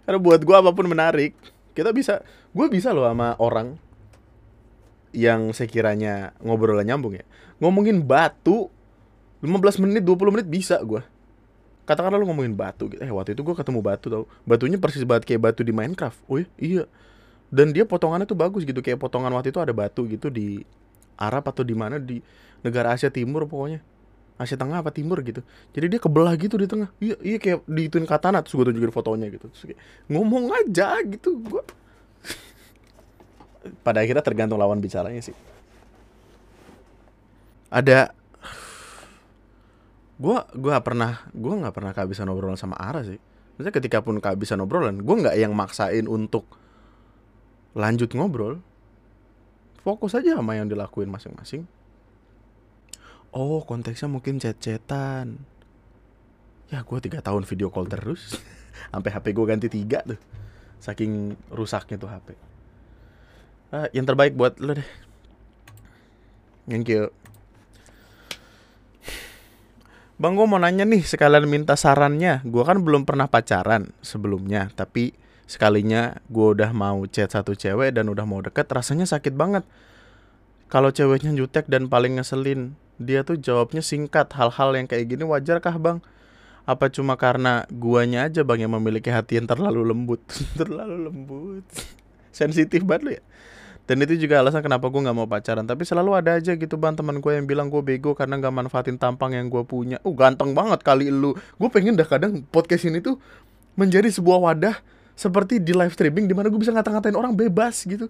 Karena 0.06 0.18
buat 0.22 0.40
gue 0.42 0.54
apa 0.54 0.70
pun 0.70 0.86
menarik 0.86 1.34
kita 1.74 1.90
bisa 1.90 2.22
gue 2.54 2.66
bisa 2.70 2.94
loh 2.94 3.08
sama 3.08 3.34
orang 3.42 3.74
yang 5.10 5.50
sekiranya 5.50 6.30
ngobrolnya 6.38 6.94
nyambung 6.94 7.18
ya. 7.18 7.26
Ngomongin 7.58 8.06
batu 8.06 8.70
15 9.42 9.82
menit 9.82 10.02
20 10.06 10.34
menit 10.34 10.46
bisa 10.46 10.78
gue 10.78 11.02
katakanlah 11.82 12.18
lu 12.18 12.26
ngomongin 12.30 12.54
batu 12.54 12.86
gitu. 12.90 13.02
Eh 13.02 13.10
waktu 13.10 13.34
itu 13.34 13.42
gue 13.42 13.54
ketemu 13.56 13.80
batu 13.82 14.06
tau. 14.08 14.24
Batunya 14.46 14.78
persis 14.78 15.02
banget 15.02 15.26
kayak 15.26 15.42
batu 15.42 15.60
di 15.66 15.74
Minecraft. 15.74 16.18
Oh 16.30 16.38
iya, 16.38 16.48
iya. 16.58 16.84
Dan 17.52 17.74
dia 17.74 17.84
potongannya 17.84 18.24
tuh 18.24 18.38
bagus 18.38 18.62
gitu. 18.62 18.80
Kayak 18.80 19.02
potongan 19.02 19.34
waktu 19.34 19.50
itu 19.50 19.60
ada 19.60 19.74
batu 19.74 20.06
gitu 20.06 20.30
di 20.30 20.62
Arab 21.18 21.44
atau 21.50 21.66
di 21.66 21.74
mana 21.74 21.98
di 21.98 22.22
negara 22.62 22.94
Asia 22.94 23.10
Timur 23.10 23.44
pokoknya. 23.50 23.82
Asia 24.40 24.56
Tengah 24.56 24.80
apa 24.80 24.90
Timur 24.94 25.20
gitu. 25.22 25.42
Jadi 25.74 25.86
dia 25.92 26.00
kebelah 26.00 26.34
gitu 26.38 26.56
di 26.56 26.66
tengah. 26.70 26.88
Iya, 27.02 27.16
iya 27.20 27.38
kayak 27.38 27.66
diituin 27.66 28.06
katana 28.06 28.40
terus 28.40 28.54
gue 28.56 28.66
tunjukin 28.70 28.94
fotonya 28.94 29.26
gitu. 29.28 29.46
Terus 29.50 29.62
kayak 29.74 29.80
ngomong 30.08 30.54
aja 30.54 31.02
gitu 31.04 31.38
gue. 31.42 31.62
Pada 33.86 34.02
akhirnya 34.02 34.24
tergantung 34.24 34.58
lawan 34.58 34.78
bicaranya 34.78 35.20
sih. 35.20 35.34
Ada 37.72 38.12
gue 40.20 40.38
gak 40.72 40.84
pernah 40.84 41.24
gue 41.32 41.54
nggak 41.56 41.74
pernah 41.74 41.92
kehabisan 41.96 42.28
obrolan 42.28 42.58
sama 42.60 42.76
Ara 42.76 43.04
sih. 43.04 43.20
Maksudnya 43.56 43.74
ketika 43.74 43.98
pun 44.00 44.20
kehabisan 44.20 44.60
obrolan 44.64 45.00
gue 45.00 45.16
nggak 45.16 45.36
yang 45.36 45.52
maksain 45.52 46.08
untuk 46.08 46.48
lanjut 47.72 48.12
ngobrol. 48.12 48.60
Fokus 49.82 50.14
aja 50.14 50.38
sama 50.38 50.54
yang 50.54 50.70
dilakuin 50.70 51.10
masing-masing. 51.10 51.66
Oh 53.34 53.64
konteksnya 53.64 54.06
mungkin 54.06 54.38
chat-chatan. 54.38 55.42
Ya 56.70 56.86
gue 56.86 56.98
tiga 57.02 57.18
tahun 57.24 57.44
video 57.48 57.68
call 57.72 57.90
terus. 57.90 58.38
Sampai 58.92 59.10
HP 59.10 59.34
gue 59.34 59.44
ganti 59.48 59.68
tiga 59.68 60.04
tuh. 60.06 60.20
Saking 60.78 61.34
rusaknya 61.50 61.98
tuh 61.98 62.10
HP 62.10 62.52
uh, 63.72 63.88
yang 63.96 64.04
terbaik 64.04 64.36
buat 64.36 64.60
lo 64.60 64.76
deh. 64.76 64.88
Thank 66.68 66.92
you 66.92 67.10
Bang 70.22 70.38
gue 70.38 70.46
mau 70.46 70.62
nanya 70.62 70.86
nih 70.86 71.02
sekalian 71.02 71.50
minta 71.50 71.74
sarannya. 71.74 72.46
Gue 72.46 72.62
kan 72.62 72.78
belum 72.78 73.02
pernah 73.02 73.26
pacaran 73.26 73.90
sebelumnya 74.06 74.70
Tapi 74.70 75.10
sekalinya 75.50 76.22
gue 76.30 76.46
udah 76.54 76.70
mau 76.70 77.02
chat 77.10 77.34
satu 77.34 77.58
cewek 77.58 77.90
dan 77.90 78.06
udah 78.06 78.22
mau 78.22 78.38
deket 78.38 78.70
Rasanya 78.70 79.02
sakit 79.02 79.34
banget. 79.34 79.66
Kalau 80.70 80.94
ceweknya 80.94 81.34
jutek 81.34 81.66
dan 81.66 81.90
paling 81.90 82.22
ngeselin 82.22 82.78
Dia 83.02 83.26
tuh 83.26 83.34
jawabnya 83.34 83.82
singkat 83.82 84.30
Hal-hal 84.38 84.78
yang 84.78 84.86
kayak 84.86 85.10
gini 85.10 85.26
wajar 85.26 85.58
kah 85.58 85.74
bang? 85.74 85.98
Apa 86.70 86.86
cuma 86.86 87.18
karena 87.18 87.66
guanya 87.74 88.30
aja 88.30 88.46
bang 88.46 88.62
yang 88.62 88.78
memiliki 88.78 89.10
hati 89.10 89.42
yang 89.42 89.50
terlalu 89.50 89.82
lembut? 89.90 90.22
Terlalu 90.62 91.10
lembut. 91.10 91.66
Sensitif 92.30 92.86
banget 92.86 93.02
lu 93.02 93.10
ya 93.18 93.22
dan 93.82 93.98
itu 93.98 94.14
juga 94.14 94.38
alasan 94.38 94.62
kenapa 94.62 94.86
gue 94.86 95.00
nggak 95.02 95.16
mau 95.16 95.26
pacaran. 95.26 95.66
Tapi 95.66 95.82
selalu 95.82 96.14
ada 96.14 96.38
aja 96.38 96.54
gitu 96.54 96.78
bang. 96.78 96.94
Teman 96.94 97.18
gue 97.18 97.32
yang 97.34 97.46
bilang 97.50 97.66
gue 97.66 97.82
bego 97.82 98.14
karena 98.14 98.38
nggak 98.38 98.54
manfaatin 98.54 98.94
tampang 98.94 99.34
yang 99.34 99.50
gue 99.50 99.62
punya. 99.66 99.98
Uh 100.06 100.14
ganteng 100.14 100.54
banget 100.54 100.86
kali 100.86 101.10
lu. 101.10 101.34
Gue 101.58 101.68
pengen 101.68 101.98
dah 101.98 102.06
kadang 102.06 102.46
podcast 102.54 102.86
ini 102.86 103.02
tuh 103.02 103.18
menjadi 103.74 104.06
sebuah 104.06 104.38
wadah 104.38 104.78
seperti 105.18 105.58
di 105.58 105.74
live 105.74 105.90
streaming 105.90 106.30
di 106.30 106.34
mana 106.34 106.46
gue 106.46 106.60
bisa 106.62 106.70
ngata-ngatain 106.70 107.18
orang 107.18 107.34
bebas 107.34 107.82
gitu. 107.82 108.06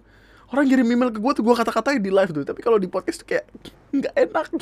Orang 0.53 0.69
kirim 0.69 0.85
email 0.85 1.09
ke 1.09 1.17
gue 1.17 1.31
tuh 1.33 1.41
gue 1.41 1.55
kata-katain 1.57 1.97
di 1.97 2.13
live 2.13 2.29
tuh. 2.29 2.45
Tapi 2.45 2.61
kalau 2.61 2.77
di 2.77 2.85
podcast 2.85 3.25
tuh 3.25 3.33
kayak 3.33 3.49
nggak 3.89 4.13
enak 4.13 4.47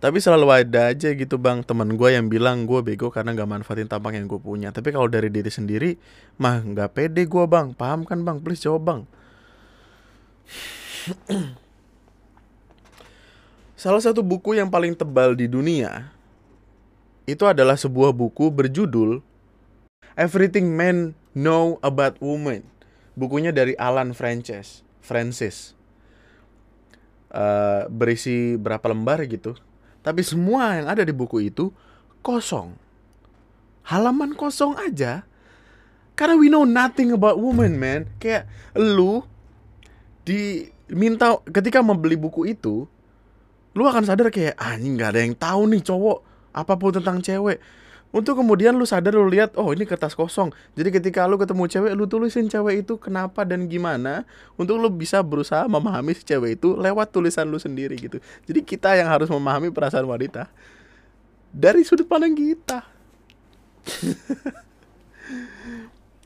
Tapi 0.00 0.16
selalu 0.16 0.48
ada 0.48 0.88
aja 0.96 1.12
gitu 1.12 1.36
bang 1.36 1.60
teman 1.60 1.92
gue 1.92 2.08
yang 2.08 2.32
bilang 2.32 2.64
gue 2.64 2.80
bego 2.80 3.12
karena 3.12 3.36
gak 3.36 3.44
manfaatin 3.44 3.84
tampang 3.84 4.16
yang 4.16 4.24
gue 4.24 4.40
punya. 4.40 4.72
Tapi 4.72 4.96
kalau 4.96 5.12
dari 5.12 5.28
diri 5.28 5.52
sendiri 5.52 6.00
mah 6.40 6.64
gak 6.72 6.96
pede 6.96 7.28
gue 7.28 7.44
bang. 7.44 7.76
Paham 7.76 8.08
kan 8.08 8.24
bang? 8.24 8.40
Please 8.40 8.64
jawab 8.64 8.80
bang. 8.88 9.00
Salah 13.76 14.00
satu 14.00 14.24
buku 14.24 14.56
yang 14.56 14.72
paling 14.72 14.96
tebal 14.96 15.36
di 15.36 15.44
dunia 15.44 16.08
itu 17.28 17.44
adalah 17.44 17.76
sebuah 17.76 18.16
buku 18.16 18.48
berjudul 18.48 19.20
Everything 20.16 20.72
Men 20.72 21.12
Know 21.36 21.76
About 21.84 22.16
Women. 22.24 22.64
Bukunya 23.12 23.52
dari 23.52 23.76
Alan 23.76 24.16
Frances. 24.16 24.80
Francis. 25.04 25.76
Uh, 27.30 27.84
berisi 27.92 28.56
berapa 28.56 28.90
lembar 28.90 29.22
gitu 29.28 29.54
tapi 30.00 30.24
semua 30.24 30.80
yang 30.80 30.86
ada 30.88 31.02
di 31.04 31.12
buku 31.12 31.48
itu 31.52 31.68
kosong. 32.24 32.76
Halaman 33.84 34.36
kosong 34.36 34.76
aja. 34.80 35.24
Karena 36.16 36.36
we 36.36 36.52
know 36.52 36.68
nothing 36.68 37.16
about 37.16 37.40
women, 37.40 37.80
man. 37.80 38.04
Kayak 38.20 38.44
lu 38.76 39.24
diminta 40.24 41.40
ketika 41.48 41.80
membeli 41.80 42.16
buku 42.16 42.52
itu, 42.52 42.84
lu 43.72 43.82
akan 43.88 44.04
sadar 44.04 44.28
kayak 44.28 44.58
anjing 44.60 44.98
nggak 44.98 45.10
ada 45.16 45.20
yang 45.24 45.36
tahu 45.36 45.70
nih 45.70 45.82
cowok 45.84 46.18
apa 46.50 46.74
pun 46.74 46.90
tentang 46.90 47.22
cewek 47.22 47.62
untuk 48.10 48.42
kemudian 48.42 48.74
lu 48.74 48.82
sadar 48.82 49.14
lu 49.14 49.30
lihat 49.30 49.54
oh 49.54 49.70
ini 49.70 49.86
kertas 49.86 50.18
kosong. 50.18 50.50
Jadi 50.74 50.98
ketika 50.98 51.30
lu 51.30 51.38
ketemu 51.38 51.70
cewek 51.70 51.92
lu 51.94 52.10
tulisin 52.10 52.50
cewek 52.50 52.82
itu 52.82 52.98
kenapa 52.98 53.46
dan 53.46 53.70
gimana 53.70 54.26
untuk 54.58 54.82
lu 54.82 54.90
bisa 54.90 55.22
berusaha 55.22 55.70
memahami 55.70 56.18
si 56.18 56.26
cewek 56.26 56.58
itu 56.58 56.74
lewat 56.74 57.14
tulisan 57.14 57.46
lu 57.46 57.62
sendiri 57.62 57.94
gitu. 57.94 58.18
Jadi 58.50 58.66
kita 58.66 58.98
yang 58.98 59.06
harus 59.06 59.30
memahami 59.30 59.70
perasaan 59.70 60.10
wanita 60.10 60.50
dari 61.54 61.86
sudut 61.86 62.10
pandang 62.10 62.34
kita. 62.34 62.82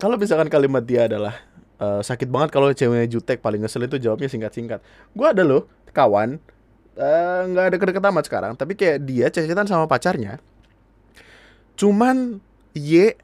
Kalau 0.03 0.19
misalkan 0.19 0.51
kalimat 0.51 0.83
dia 0.83 1.07
adalah 1.07 1.39
uh, 1.79 2.03
sakit 2.03 2.27
banget 2.29 2.51
kalau 2.51 2.75
ceweknya 2.75 3.07
jutek 3.09 3.39
paling 3.39 3.63
ngesel 3.63 3.87
itu 3.87 4.03
jawabnya 4.03 4.27
singkat-singkat. 4.27 4.83
Gue 5.15 5.27
ada 5.31 5.47
loh 5.47 5.71
kawan 5.95 6.43
eh, 6.99 7.41
nggak 7.47 7.65
uh, 7.65 7.69
ada 7.71 7.77
deket 7.79 8.03
amat 8.03 8.25
sekarang 8.27 8.53
tapi 8.59 8.75
kayak 8.75 9.07
dia 9.07 9.31
cecetan 9.31 9.71
sama 9.71 9.87
pacarnya 9.87 10.43
cuman 11.75 12.39
Y 12.75 13.15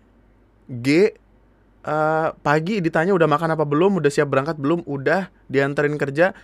G 0.71 0.87
uh, 1.83 2.31
pagi 2.43 2.79
ditanya 2.79 3.11
udah 3.15 3.27
makan 3.27 3.59
apa 3.59 3.67
belum, 3.67 3.99
udah 3.99 4.11
siap 4.11 4.31
berangkat 4.31 4.59
belum, 4.59 4.87
udah 4.87 5.31
dianterin 5.51 5.99
kerja, 5.99 6.37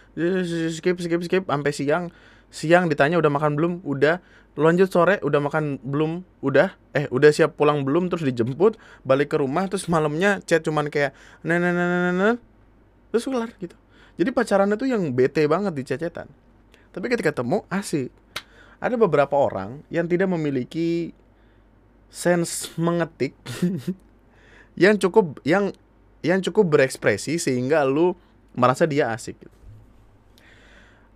skip 0.74 0.98
skip 0.98 1.22
skip 1.22 1.44
sampai 1.46 1.72
siang. 1.74 2.10
Siang 2.50 2.86
ditanya 2.86 3.18
udah 3.18 3.30
makan 3.30 3.58
belum, 3.58 3.72
udah 3.82 4.22
lanjut 4.56 4.88
sore 4.88 5.20
udah 5.20 5.38
makan 5.42 5.82
belum, 5.84 6.24
udah 6.40 6.72
eh 6.96 7.06
udah 7.12 7.30
siap 7.30 7.58
pulang 7.60 7.84
belum, 7.84 8.08
terus 8.08 8.24
dijemput, 8.24 8.80
balik 9.04 9.34
ke 9.34 9.36
rumah, 9.36 9.68
terus 9.68 9.86
malamnya 9.86 10.40
chat 10.46 10.64
cuman 10.64 10.88
kayak 10.88 11.12
nah 11.44 11.60
nah 11.60 11.74
nah 11.74 11.86
nah 11.86 12.14
nah 12.14 12.34
terus 13.12 13.28
kelar 13.28 13.52
gitu. 13.60 13.76
Jadi 14.16 14.30
pacaran 14.32 14.72
itu 14.72 14.88
yang 14.88 15.12
bete 15.12 15.44
banget 15.44 15.76
di 15.76 15.82
cecetan. 15.84 16.26
Tapi 16.90 17.06
ketika 17.12 17.36
ketemu 17.36 17.62
asik. 17.68 18.08
Ada 18.76 18.96
beberapa 19.00 19.32
orang 19.36 19.80
yang 19.88 20.04
tidak 20.04 20.28
memiliki 20.28 21.12
sense 22.10 22.72
mengetik 22.78 23.34
yang 24.82 25.00
cukup 25.00 25.40
yang 25.42 25.72
yang 26.20 26.42
cukup 26.42 26.66
berekspresi 26.76 27.38
sehingga 27.38 27.86
lu 27.86 28.12
merasa 28.56 28.88
dia 28.88 29.12
asik 29.12 29.36
gitu. 29.36 29.56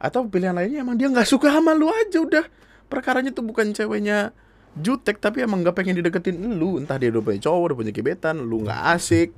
atau 0.00 0.24
pilihan 0.29 0.57
lainnya 0.57 0.81
emang 0.81 0.96
dia 0.96 1.09
nggak 1.12 1.29
suka 1.29 1.53
sama 1.53 1.76
lu 1.76 1.92
aja 1.92 2.24
udah. 2.24 2.44
Perkaranya 2.88 3.37
tuh 3.37 3.44
bukan 3.44 3.76
ceweknya 3.76 4.33
jutek 4.81 5.20
tapi 5.20 5.44
emang 5.44 5.61
nggak 5.61 5.76
pengen 5.76 6.00
dideketin 6.00 6.40
lu. 6.57 6.81
Entah 6.81 6.96
dia 6.96 7.12
udah 7.12 7.20
punya 7.20 7.40
cowok 7.44 7.61
udah 7.68 7.76
punya 7.76 7.92
gebetan 7.92 8.40
lu 8.40 8.64
nggak 8.64 8.81
asik. 8.96 9.37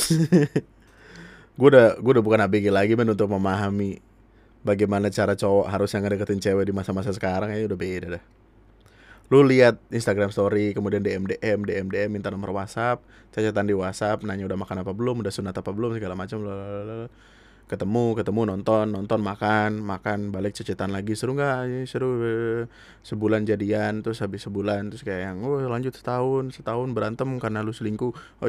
Gue 1.54 1.68
udah 1.70 2.00
gue 2.02 2.12
udah 2.18 2.24
bukan 2.24 2.40
ABG 2.50 2.66
lagi 2.74 2.98
men 2.98 3.14
untuk 3.14 3.30
memahami 3.30 4.02
bagaimana 4.66 5.06
cara 5.06 5.38
cowok 5.38 5.70
harusnya 5.70 6.02
ngedeketin 6.02 6.42
cewek 6.42 6.66
di 6.66 6.74
masa-masa 6.74 7.14
sekarang. 7.14 7.52
Ya 7.54 7.62
udah 7.68 7.78
beda 7.78 8.18
dah 8.18 8.24
lu 9.32 9.40
lihat 9.40 9.80
Instagram 9.88 10.28
story 10.28 10.76
kemudian 10.76 11.00
DM 11.00 11.24
DM 11.24 11.64
DM 11.64 11.86
DM 11.88 12.10
minta 12.12 12.28
nomor 12.28 12.52
WhatsApp 12.52 13.00
cacatan 13.32 13.64
di 13.64 13.74
WhatsApp 13.74 14.20
nanya 14.20 14.44
udah 14.44 14.58
makan 14.60 14.84
apa 14.84 14.92
belum 14.92 15.24
udah 15.24 15.32
sunat 15.32 15.56
apa 15.56 15.70
belum 15.72 15.96
segala 15.96 16.12
macam 16.12 16.44
ketemu 17.64 18.12
ketemu 18.20 18.40
nonton 18.44 18.92
nonton 18.92 19.24
makan 19.24 19.80
makan 19.80 20.28
balik 20.28 20.52
cecetan 20.52 20.92
lagi. 20.92 21.16
Seru 21.16 21.32
nggak? 21.32 21.88
Seru. 21.88 22.12
Sebulan 23.00 23.48
jadian 23.48 24.04
terus 24.04 24.20
habis 24.20 24.44
sebulan 24.44 24.92
terus 24.92 25.00
kayak 25.00 25.32
yang 25.32 25.40
oh 25.40 25.56
lanjut 25.64 25.96
setahun 25.96 26.52
setahun 26.60 26.92
berantem 26.92 27.40
karena 27.40 27.64
lu 27.64 27.72
selingkuh. 27.72 28.12
Oh, 28.12 28.48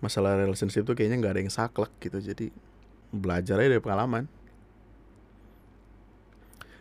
masalah 0.00 0.40
relationship 0.40 0.88
tuh 0.88 0.96
kayaknya 0.96 1.20
nggak 1.20 1.32
ada 1.36 1.40
yang 1.44 1.52
saklek 1.52 1.92
gitu 2.00 2.18
jadi 2.18 2.48
belajar 3.10 3.58
aja 3.58 3.70
dari 3.70 3.82
pengalaman. 3.82 4.26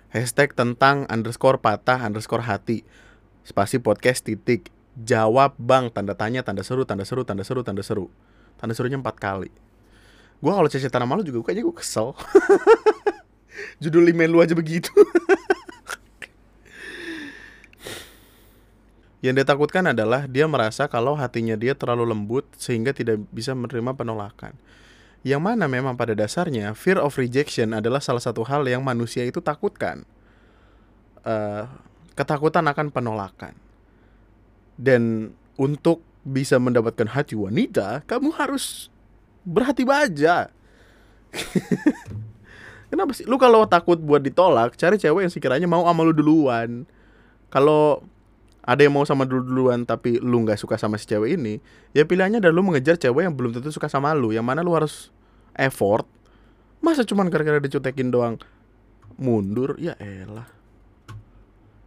Hashtag 0.09 0.57
tentang 0.57 1.05
underscore 1.05 1.61
patah 1.61 2.01
underscore 2.01 2.41
hati. 2.41 2.81
Spasi 3.45 3.77
podcast 3.77 4.25
titik. 4.25 4.73
Jawab 4.97 5.53
bang. 5.61 5.93
Tanda 5.93 6.17
tanya 6.17 6.41
tanda 6.41 6.65
seru 6.65 6.81
tanda 6.85 7.05
seru 7.05 7.21
tanda 7.21 7.45
seru 7.45 7.61
tanda 7.61 7.85
seru. 7.85 8.09
Tanda 8.57 8.73
serunya 8.73 8.97
empat 8.97 9.21
kali. 9.21 9.53
Gue 10.39 10.51
kalau 10.55 10.71
cecetan 10.71 11.03
sama 11.03 11.19
lu 11.19 11.23
juga 11.27 11.51
kayaknya 11.51 11.67
gue 11.67 11.75
kesel. 11.77 12.15
Judul 13.83 14.09
email 14.09 14.31
lu 14.31 14.41
aja 14.41 14.55
begitu. 14.57 14.89
Yang 19.19 19.43
dia 19.43 19.45
takutkan 19.51 19.83
adalah 19.83 20.31
dia 20.31 20.47
merasa 20.47 20.87
kalau 20.87 21.11
hatinya 21.19 21.59
dia 21.59 21.75
terlalu 21.75 22.07
lembut 22.07 22.47
sehingga 22.55 22.95
tidak 22.95 23.19
bisa 23.35 23.51
menerima 23.51 23.91
penolakan. 23.99 24.55
Yang 25.19 25.41
mana 25.43 25.65
memang 25.67 25.99
pada 25.99 26.15
dasarnya 26.15 26.71
fear 26.75 26.95
of 26.95 27.19
rejection 27.19 27.75
adalah 27.75 27.99
salah 27.99 28.23
satu 28.23 28.47
hal 28.47 28.63
yang 28.63 28.79
manusia 28.79 29.27
itu 29.27 29.43
takutkan. 29.43 30.07
Uh, 31.27 31.67
ketakutan 32.15 32.63
akan 32.67 32.87
penolakan. 32.91 33.55
Dan 34.79 35.35
untuk 35.59 35.99
bisa 36.23 36.55
mendapatkan 36.55 37.11
hati 37.11 37.35
wanita, 37.35 38.07
kamu 38.07 38.31
harus 38.39 38.87
berhati 39.43 39.83
baja. 39.83 40.47
Kenapa 42.89 43.11
sih? 43.13 43.27
Lu 43.27 43.35
kalau 43.35 43.67
takut 43.69 43.99
buat 43.99 44.23
ditolak, 44.23 44.79
cari 44.79 44.97
cewek 44.97 45.27
yang 45.27 45.33
sekiranya 45.33 45.67
mau 45.69 45.85
sama 45.85 46.01
lu 46.01 46.15
duluan. 46.15 46.87
Kalau 47.51 48.01
ada 48.63 48.81
yang 48.83 48.93
mau 48.93 49.07
sama 49.07 49.23
dulu 49.23 49.41
duluan 49.41 49.87
tapi 49.87 50.19
lu 50.19 50.43
nggak 50.43 50.59
suka 50.59 50.75
sama 50.75 50.99
si 50.99 51.07
cewek 51.07 51.39
ini 51.39 51.63
ya 51.95 52.03
pilihannya 52.03 52.43
adalah 52.43 52.55
lu 52.59 52.63
mengejar 52.67 52.99
cewek 52.99 53.23
yang 53.25 53.33
belum 53.33 53.55
tentu 53.55 53.71
suka 53.71 53.87
sama 53.87 54.11
lu 54.13 54.35
yang 54.35 54.43
mana 54.43 54.61
lu 54.61 54.75
harus 54.75 55.09
effort. 55.55 56.07
Masa 56.79 57.03
cuman 57.03 57.27
gara-gara 57.27 57.59
dicutekin 57.59 58.07
doang? 58.07 58.39
Mundur? 59.19 59.75
Ya 59.75 59.99
elah. 59.99 60.47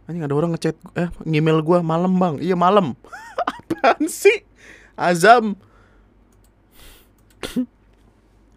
Anjing 0.05 0.21
ada 0.21 0.35
orang 0.37 0.53
ngechat 0.53 0.77
eh 0.93 1.09
ngemail 1.25 1.65
gua 1.65 1.81
malam 1.81 2.13
bang. 2.21 2.37
Iya 2.37 2.53
malam. 2.53 2.93
Apaan 3.49 4.05
sih? 4.05 4.45
Azam. 4.93 5.57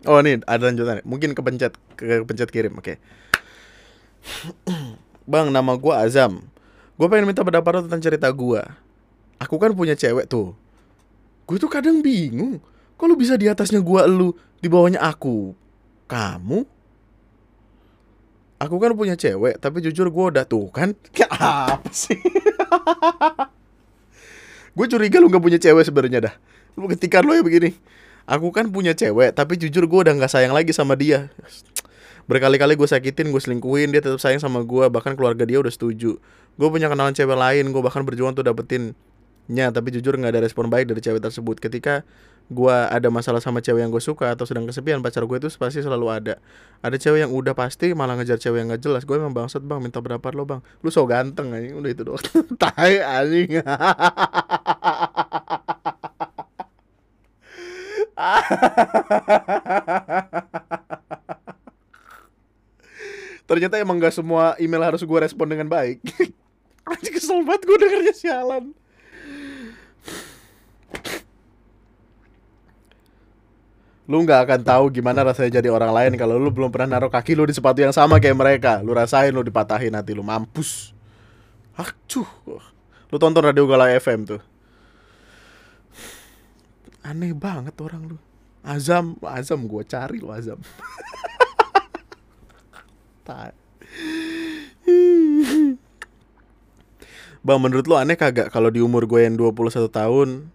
Oh 0.07 0.23
ini 0.23 0.39
ada 0.47 0.71
lanjutan 0.71 1.03
mungkin 1.03 1.35
kepencet 1.35 1.75
ke 1.99 2.23
pencet 2.23 2.55
kirim 2.55 2.79
oke. 2.79 2.95
Okay. 2.95 2.97
bang 5.33 5.51
nama 5.51 5.75
gua 5.75 6.07
azam 6.07 6.47
gue 6.97 7.07
pengen 7.13 7.29
minta 7.29 7.45
pendapat 7.45 7.71
lo 7.77 7.81
tentang 7.85 8.03
cerita 8.03 8.29
gue 8.33 8.63
aku 9.41 9.57
kan 9.61 9.73
punya 9.73 9.95
cewek 9.97 10.29
tuh. 10.29 10.57
Gue 11.47 11.57
tuh 11.61 11.71
kadang 11.71 12.03
bingung 12.03 12.59
kalau 12.97 13.15
bisa 13.15 13.37
di 13.39 13.47
atasnya 13.47 13.79
gue 13.85 14.01
lu 14.09 14.35
di 14.59 14.67
bawahnya 14.67 14.99
aku? 15.05 15.55
Kamu? 16.09 16.59
Aku 18.57 18.77
kan 18.81 18.97
punya 18.97 19.15
cewek 19.15 19.61
tapi 19.61 19.85
jujur 19.85 20.09
gue 20.09 20.25
udah 20.33 20.45
tuh 20.49 20.73
kan? 20.73 20.97
Kayak 21.15 21.31
apa 21.37 21.91
sih? 21.93 22.19
Gue 24.77 24.85
curiga 24.93 25.17
lu 25.25 25.33
gak 25.33 25.41
punya 25.41 25.57
cewek 25.57 25.89
sebenarnya 25.89 26.29
dah. 26.29 26.35
Lu 26.77 26.85
ketika 26.93 27.25
lo 27.25 27.33
ya 27.33 27.41
begini. 27.41 27.73
Aku 28.29 28.53
kan 28.53 28.69
punya 28.69 28.93
cewek 28.93 29.33
tapi 29.33 29.57
jujur 29.57 29.89
gue 29.89 30.01
udah 30.05 30.13
nggak 30.13 30.29
sayang 30.29 30.53
lagi 30.53 30.75
sama 30.75 30.99
dia 30.99 31.33
berkali-kali 32.27 32.75
gue 32.75 32.89
sakitin 32.91 33.31
gue 33.31 33.43
selingkuhin 33.43 33.95
dia 33.95 34.03
tetap 34.03 34.19
sayang 34.19 34.43
sama 34.43 34.62
gue 34.67 34.87
bahkan 34.91 35.15
keluarga 35.15 35.47
dia 35.47 35.59
udah 35.62 35.71
setuju. 35.71 36.19
Gue 36.59 36.69
punya 36.71 36.91
kenalan 36.91 37.15
cewek 37.15 37.39
lain 37.39 37.71
gue 37.71 37.83
bahkan 37.83 38.03
berjuang 38.03 38.35
tuh 38.35 38.43
dapetin 38.47 38.95
nya 39.47 39.71
tapi 39.71 39.95
jujur 39.95 40.19
nggak 40.19 40.35
ada 40.35 40.43
respon 40.43 40.67
baik 40.67 40.91
dari 40.91 40.99
cewek 40.99 41.23
tersebut. 41.23 41.62
Ketika 41.62 42.03
gue 42.47 42.77
ada 42.91 43.11
masalah 43.11 43.43
sama 43.43 43.59
cewek 43.59 43.83
yang 43.83 43.91
gue 43.91 44.03
suka 44.03 44.31
atau 44.35 44.47
sedang 44.47 44.67
kesepian 44.67 45.03
pacar 45.03 45.23
gue 45.27 45.39
itu 45.39 45.51
pasti 45.55 45.83
selalu 45.83 46.07
ada. 46.11 46.35
Ada 46.83 46.99
cewek 46.99 47.27
yang 47.27 47.33
udah 47.35 47.55
pasti 47.55 47.95
malah 47.95 48.19
ngejar 48.19 48.39
cewek 48.43 48.59
yang 48.62 48.75
gak 48.75 48.83
jelas. 48.83 49.03
Gue 49.07 49.19
emang 49.19 49.35
bangsat 49.35 49.62
bang 49.62 49.79
minta 49.83 50.03
pendapat 50.03 50.35
lo 50.35 50.47
bang? 50.47 50.61
Lu 50.83 50.91
so 50.91 51.07
ganteng 51.07 51.55
aja 51.55 51.75
udah 51.75 51.91
itu 51.91 52.03
doang. 52.03 52.23
Tai 52.62 52.95
anjing 53.03 53.62
ternyata 63.47 63.79
emang 63.79 63.97
gak 64.03 64.15
semua 64.15 64.59
email 64.59 64.83
harus 64.83 65.03
gue 65.03 65.19
respon 65.19 65.47
dengan 65.47 65.71
baik 65.71 66.03
Anjir 66.91 67.19
kesel 67.19 67.43
banget 67.43 67.67
gue 67.67 67.79
dengernya 67.83 68.15
sialan 68.15 68.75
Lu 74.07 74.23
gak 74.23 74.47
akan 74.47 74.61
tahu 74.63 74.85
gimana 74.95 75.27
rasanya 75.27 75.59
jadi 75.59 75.67
orang 75.67 75.91
lain 75.91 76.13
kalau 76.15 76.39
lu 76.39 76.55
belum 76.55 76.71
pernah 76.71 76.95
naruh 76.95 77.11
kaki 77.11 77.35
lu 77.35 77.43
di 77.43 77.51
sepatu 77.51 77.83
yang 77.83 77.91
sama 77.91 78.23
kayak 78.23 78.39
mereka. 78.39 78.73
Lu 78.79 78.95
rasain 78.95 79.35
lu 79.35 79.43
dipatahin 79.43 79.91
nanti 79.91 80.15
lu 80.15 80.23
mampus. 80.23 80.95
Acuh. 81.75 82.31
Lu 83.11 83.17
tonton 83.19 83.43
Radio 83.43 83.67
Galau 83.67 83.91
FM 83.91 84.21
tuh. 84.31 84.43
Aneh 87.03 87.35
banget 87.35 87.75
orang 87.83 88.15
lu. 88.15 88.19
Azam, 88.63 89.19
Azam 89.27 89.67
gue 89.67 89.83
cari 89.83 90.23
lu 90.23 90.31
Azam. 90.31 90.63
Bang 97.47 97.62
menurut 97.62 97.87
lo 97.87 97.99
aneh 97.99 98.19
kagak 98.19 98.51
kalau 98.51 98.71
di 98.71 98.83
umur 98.83 99.07
gue 99.07 99.23
yang 99.23 99.39
21 99.39 99.87
tahun 99.91 100.51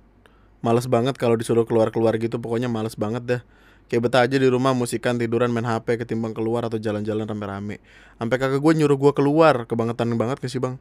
Males 0.61 0.85
banget 0.85 1.17
kalau 1.17 1.33
disuruh 1.33 1.65
keluar-keluar 1.65 2.21
gitu 2.21 2.37
pokoknya 2.37 2.69
males 2.69 2.93
banget 2.93 3.23
dah. 3.25 3.41
Kayak 3.89 4.01
betah 4.07 4.21
aja 4.23 4.37
di 4.37 4.45
rumah 4.45 4.77
musikan 4.77 5.17
tiduran 5.17 5.49
main 5.49 5.65
HP 5.65 6.05
ketimbang 6.05 6.37
keluar 6.37 6.63
atau 6.69 6.77
jalan-jalan 6.77 7.25
rame-rame. 7.25 7.81
Sampai 8.21 8.37
kakak 8.37 8.61
gue 8.61 8.73
nyuruh 8.77 8.95
gue 8.95 9.11
keluar 9.17 9.65
kebangetan 9.65 10.13
banget 10.15 10.37
ke 10.37 10.47
sih 10.47 10.61
bang? 10.61 10.77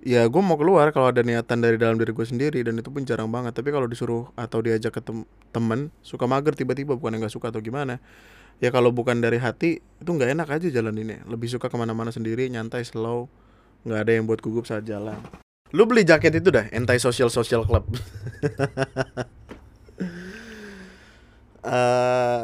Ya 0.00 0.24
gue 0.24 0.40
mau 0.40 0.56
keluar 0.56 0.88
kalau 0.96 1.12
ada 1.12 1.20
niatan 1.20 1.60
dari 1.60 1.76
dalam 1.76 2.00
diri 2.00 2.16
gue 2.16 2.26
sendiri 2.26 2.64
dan 2.64 2.80
itu 2.80 2.88
pun 2.88 3.04
jarang 3.04 3.28
banget. 3.28 3.52
Tapi 3.52 3.68
kalau 3.70 3.86
disuruh 3.86 4.32
atau 4.40 4.64
diajak 4.64 4.96
ke 4.96 5.04
tem 5.04 5.28
temen 5.52 5.92
suka 6.00 6.24
mager 6.24 6.56
tiba-tiba 6.56 6.96
bukan 6.96 7.14
yang 7.14 7.28
gak 7.28 7.36
suka 7.36 7.52
atau 7.52 7.62
gimana 7.62 8.02
ya 8.62 8.70
kalau 8.70 8.94
bukan 8.94 9.18
dari 9.18 9.38
hati 9.38 9.80
itu 9.80 10.10
nggak 10.10 10.30
enak 10.36 10.48
aja 10.50 10.66
jalan 10.70 10.94
ini 10.98 11.22
lebih 11.26 11.48
suka 11.50 11.66
ke 11.70 11.76
mana-mana 11.78 12.10
sendiri 12.14 12.46
nyantai 12.50 12.84
slow. 12.84 13.26
Nggak 13.84 14.00
ada 14.00 14.12
yang 14.16 14.24
buat 14.24 14.40
gugup 14.40 14.64
saat 14.64 14.88
jalan. 14.88 15.20
Lu 15.74 15.84
beli 15.84 16.06
jaket 16.06 16.40
itu 16.40 16.48
dah 16.48 16.70
anti 16.72 16.96
social 16.96 17.28
social 17.28 17.66
club. 17.66 17.84
Uh, 21.60 21.68
eh, 21.68 22.42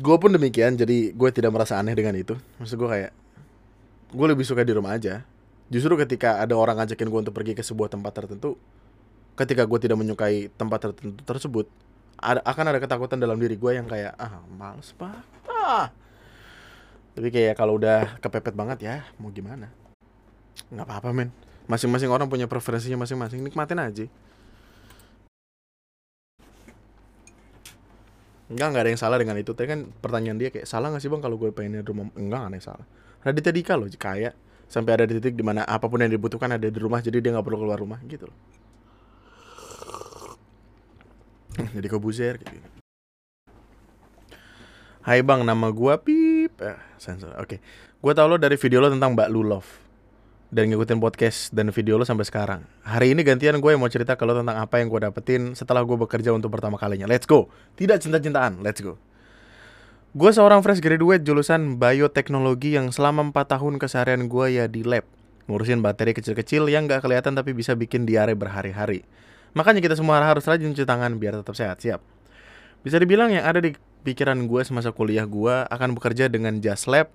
gue 0.00 0.16
pun 0.16 0.30
demikian 0.32 0.78
jadi 0.78 1.12
gue 1.12 1.28
tidak 1.34 1.52
merasa 1.52 1.76
aneh 1.76 1.92
dengan 1.92 2.16
itu. 2.16 2.38
Maksud 2.62 2.76
gue 2.80 2.88
kayak 2.88 3.12
gue 4.16 4.26
lebih 4.26 4.44
suka 4.48 4.64
di 4.64 4.72
rumah 4.72 4.96
aja. 4.96 5.26
Justru 5.68 5.98
ketika 5.98 6.40
ada 6.40 6.54
orang 6.54 6.78
ngajakin 6.80 7.10
gue 7.10 7.20
untuk 7.26 7.34
pergi 7.34 7.52
ke 7.52 7.60
sebuah 7.60 7.90
tempat 7.90 8.14
tertentu 8.14 8.54
ketika 9.36 9.68
gue 9.68 9.78
tidak 9.78 10.00
menyukai 10.00 10.48
tempat 10.56 10.90
tertentu 10.90 11.20
tersebut 11.22 11.68
ada 12.16 12.40
akan 12.42 12.64
ada 12.72 12.80
ketakutan 12.80 13.20
dalam 13.20 13.36
diri 13.36 13.56
gue 13.56 13.72
yang 13.76 13.86
kayak 13.86 14.16
ah 14.16 14.40
males 14.48 14.92
pak 14.96 15.20
ah 15.48 15.92
tapi 17.16 17.28
kayak 17.32 17.56
kalau 17.56 17.76
udah 17.80 18.20
kepepet 18.20 18.52
banget 18.56 18.78
ya 18.84 18.96
mau 19.20 19.32
gimana 19.32 19.68
nggak 20.72 20.86
apa-apa 20.88 21.12
men 21.12 21.30
masing-masing 21.68 22.08
orang 22.08 22.28
punya 22.28 22.48
preferensinya 22.48 23.04
masing-masing 23.04 23.44
nikmatin 23.44 23.80
aja 23.80 24.06
Enggak, 28.46 28.66
enggak 28.70 28.82
ada 28.86 28.90
yang 28.94 29.02
salah 29.02 29.18
dengan 29.18 29.36
itu. 29.42 29.50
Tapi 29.58 29.66
kan 29.66 29.80
pertanyaan 29.98 30.38
dia 30.38 30.54
kayak 30.54 30.70
salah 30.70 30.94
gak 30.94 31.02
sih 31.02 31.10
bang 31.10 31.18
kalau 31.18 31.34
gue 31.34 31.50
pengen 31.50 31.82
di 31.82 31.86
rumah? 31.86 32.06
Enggak, 32.14 32.46
ada 32.46 32.54
yang 32.54 32.62
salah. 32.62 32.86
Raditya 33.26 33.50
Dika 33.50 33.74
loh, 33.74 33.90
kaya 33.90 34.30
sampai 34.70 34.92
ada 34.94 35.04
di 35.06 35.18
titik 35.18 35.34
di 35.34 35.42
mana 35.42 35.66
apa 35.66 35.90
pun 35.90 35.98
yang 35.98 36.14
dibutuhkan 36.14 36.54
ada 36.54 36.70
di 36.70 36.78
rumah, 36.78 37.02
jadi 37.02 37.18
dia 37.18 37.34
nggak 37.34 37.42
perlu 37.42 37.58
keluar 37.66 37.78
rumah 37.78 37.98
gitu 38.06 38.30
loh. 38.30 38.38
jadi 41.76 41.88
kebuzer 41.88 42.34
gitu. 42.40 42.58
Hai 45.06 45.22
bang, 45.22 45.46
nama 45.46 45.70
gue 45.70 45.94
Pip. 46.02 46.58
Eh, 46.58 46.78
sensor. 46.98 47.30
Oke, 47.38 47.56
okay. 47.56 47.58
gue 48.02 48.12
tau 48.12 48.26
lo 48.26 48.36
dari 48.42 48.58
video 48.58 48.82
lo 48.82 48.90
tentang 48.90 49.14
Mbak 49.14 49.30
Lulov 49.30 49.66
dan 50.50 50.66
ngikutin 50.70 50.98
podcast 50.98 51.54
dan 51.54 51.70
video 51.70 51.94
lo 51.94 52.02
sampai 52.02 52.26
sekarang. 52.26 52.66
Hari 52.82 53.14
ini 53.14 53.22
gantian 53.22 53.58
gue 53.62 53.70
yang 53.70 53.78
mau 53.78 53.90
cerita 53.90 54.18
lo 54.18 54.34
tentang 54.34 54.58
apa 54.58 54.82
yang 54.82 54.90
gue 54.90 55.00
dapetin 55.06 55.54
setelah 55.54 55.86
gue 55.86 55.94
bekerja 55.94 56.34
untuk 56.34 56.50
pertama 56.50 56.74
kalinya. 56.74 57.06
Let's 57.06 57.26
go. 57.26 57.46
Tidak 57.78 58.02
cinta-cintaan, 58.02 58.66
let's 58.66 58.82
go. 58.82 58.98
Gue 60.16 60.32
seorang 60.32 60.64
fresh 60.64 60.80
graduate 60.80 61.22
jurusan 61.22 61.76
bioteknologi 61.76 62.74
yang 62.74 62.88
selama 62.88 63.30
4 63.30 63.52
tahun 63.58 63.74
keseharian 63.76 64.26
gue 64.26 64.46
ya 64.58 64.64
di 64.66 64.82
lab. 64.82 65.04
Ngurusin 65.46 65.78
bakteri 65.84 66.16
kecil-kecil 66.16 66.66
yang 66.66 66.90
gak 66.90 67.06
kelihatan 67.06 67.38
tapi 67.38 67.54
bisa 67.54 67.78
bikin 67.78 68.02
diare 68.08 68.34
berhari-hari. 68.34 69.06
Makanya 69.56 69.80
kita 69.80 69.96
semua 69.96 70.20
harus 70.20 70.44
rajin 70.44 70.76
cuci 70.76 70.84
tangan 70.84 71.16
biar 71.16 71.40
tetap 71.40 71.56
sehat, 71.56 71.80
siap. 71.80 72.04
Bisa 72.84 73.00
dibilang 73.00 73.32
yang 73.32 73.48
ada 73.48 73.58
di 73.58 73.72
pikiran 74.04 74.36
gue 74.44 74.62
semasa 74.62 74.92
kuliah 74.92 75.24
gue 75.24 75.64
akan 75.72 75.96
bekerja 75.96 76.28
dengan 76.28 76.60
jas 76.60 76.84
lab 76.84 77.08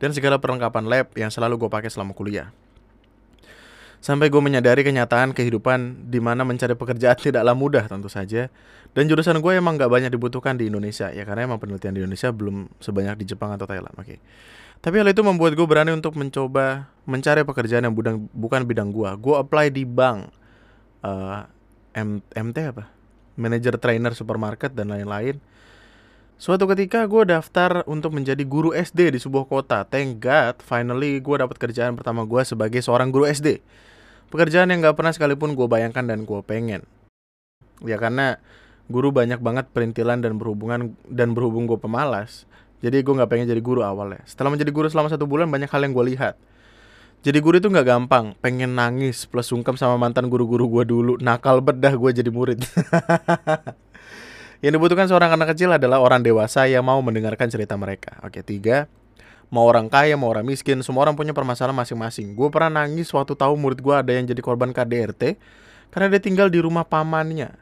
dan 0.00 0.10
segala 0.10 0.40
perlengkapan 0.40 0.88
lab 0.88 1.06
yang 1.14 1.28
selalu 1.28 1.60
gue 1.60 1.70
pakai 1.70 1.92
selama 1.92 2.16
kuliah. 2.16 2.50
Sampai 4.02 4.34
gue 4.34 4.42
menyadari 4.42 4.82
kenyataan 4.82 5.30
kehidupan 5.30 6.10
di 6.10 6.18
mana 6.18 6.42
mencari 6.42 6.74
pekerjaan 6.74 7.14
tidaklah 7.28 7.54
mudah 7.54 7.86
tentu 7.86 8.10
saja. 8.10 8.50
Dan 8.96 9.06
jurusan 9.06 9.38
gue 9.38 9.52
emang 9.54 9.78
gak 9.78 9.92
banyak 9.92 10.10
dibutuhkan 10.10 10.58
di 10.58 10.66
Indonesia 10.72 11.12
ya 11.12 11.22
karena 11.22 11.46
emang 11.46 11.62
penelitian 11.62 11.94
di 11.94 12.00
Indonesia 12.02 12.28
belum 12.34 12.72
sebanyak 12.82 13.20
di 13.20 13.24
Jepang 13.30 13.54
atau 13.54 13.68
Thailand. 13.68 13.94
Oke. 13.94 14.16
Okay. 14.16 14.18
Tapi 14.82 14.98
hal 14.98 15.06
itu 15.06 15.22
membuat 15.22 15.54
gue 15.54 15.62
berani 15.62 15.94
untuk 15.94 16.18
mencoba 16.18 16.90
mencari 17.06 17.46
pekerjaan 17.46 17.86
yang 17.86 17.94
bukan 18.34 18.66
bidang 18.66 18.90
gue. 18.90 19.10
Gue 19.22 19.38
apply 19.38 19.70
di 19.70 19.86
bank, 19.86 20.34
uh, 21.06 21.46
M, 21.92 22.24
MT 22.32 22.58
apa? 22.72 22.88
Manager 23.36 23.80
trainer 23.80 24.12
supermarket 24.12 24.76
dan 24.76 24.92
lain-lain. 24.92 25.40
Suatu 26.42 26.66
ketika 26.66 27.06
gue 27.06 27.22
daftar 27.22 27.86
untuk 27.86 28.10
menjadi 28.18 28.42
guru 28.42 28.74
SD 28.74 29.14
di 29.14 29.18
sebuah 29.22 29.46
kota. 29.46 29.86
Thank 29.86 30.18
God, 30.18 30.58
finally 30.58 31.22
gue 31.22 31.36
dapat 31.38 31.54
kerjaan 31.54 31.94
pertama 31.94 32.26
gue 32.26 32.42
sebagai 32.42 32.82
seorang 32.82 33.14
guru 33.14 33.30
SD. 33.30 33.62
Pekerjaan 34.26 34.72
yang 34.74 34.82
gak 34.82 34.98
pernah 34.98 35.14
sekalipun 35.14 35.54
gue 35.54 35.68
bayangkan 35.70 36.02
dan 36.02 36.26
gue 36.26 36.40
pengen. 36.42 36.82
Ya 37.86 37.94
karena 37.94 38.42
guru 38.90 39.14
banyak 39.14 39.38
banget 39.38 39.70
perintilan 39.70 40.18
dan 40.18 40.34
berhubungan 40.34 40.98
dan 41.06 41.30
berhubung 41.30 41.70
gue 41.70 41.78
pemalas. 41.78 42.42
Jadi 42.82 43.06
gue 43.06 43.14
gak 43.14 43.30
pengen 43.30 43.46
jadi 43.46 43.62
guru 43.62 43.86
awalnya. 43.86 44.26
Setelah 44.26 44.50
menjadi 44.50 44.74
guru 44.74 44.90
selama 44.90 45.14
satu 45.14 45.30
bulan 45.30 45.46
banyak 45.46 45.70
hal 45.70 45.86
yang 45.86 45.94
gue 45.94 46.16
lihat. 46.16 46.34
Jadi 47.22 47.38
guru 47.38 47.62
itu 47.62 47.70
gak 47.70 47.86
gampang. 47.86 48.34
Pengen 48.42 48.74
nangis 48.74 49.30
plus 49.30 49.46
sungkem 49.46 49.78
sama 49.78 49.94
mantan 49.94 50.26
guru-guru 50.26 50.66
gue 50.66 50.84
dulu. 50.90 51.12
Nakal 51.22 51.62
bedah 51.62 51.94
gue 51.94 52.10
jadi 52.10 52.30
murid. 52.34 52.66
yang 54.62 54.74
dibutuhkan 54.74 55.06
seorang 55.06 55.30
anak 55.34 55.54
kecil 55.54 55.70
adalah 55.70 56.02
orang 56.02 56.26
dewasa 56.26 56.66
yang 56.66 56.82
mau 56.82 56.98
mendengarkan 56.98 57.46
cerita 57.46 57.78
mereka. 57.78 58.18
Oke, 58.26 58.42
tiga 58.42 58.90
mau 59.52 59.68
orang 59.68 59.92
kaya 59.92 60.16
mau 60.16 60.32
orang 60.32 60.48
miskin 60.48 60.80
semua 60.80 61.04
orang 61.04 61.12
punya 61.12 61.36
permasalahan 61.36 61.76
masing-masing 61.76 62.32
gue 62.32 62.48
pernah 62.48 62.80
nangis 62.82 63.12
waktu 63.12 63.36
tahu 63.36 63.52
murid 63.60 63.84
gue 63.84 63.92
ada 63.92 64.08
yang 64.16 64.24
jadi 64.24 64.40
korban 64.40 64.72
KDRT 64.72 65.36
karena 65.92 66.08
dia 66.08 66.20
tinggal 66.24 66.48
di 66.48 66.56
rumah 66.64 66.88
pamannya 66.88 67.52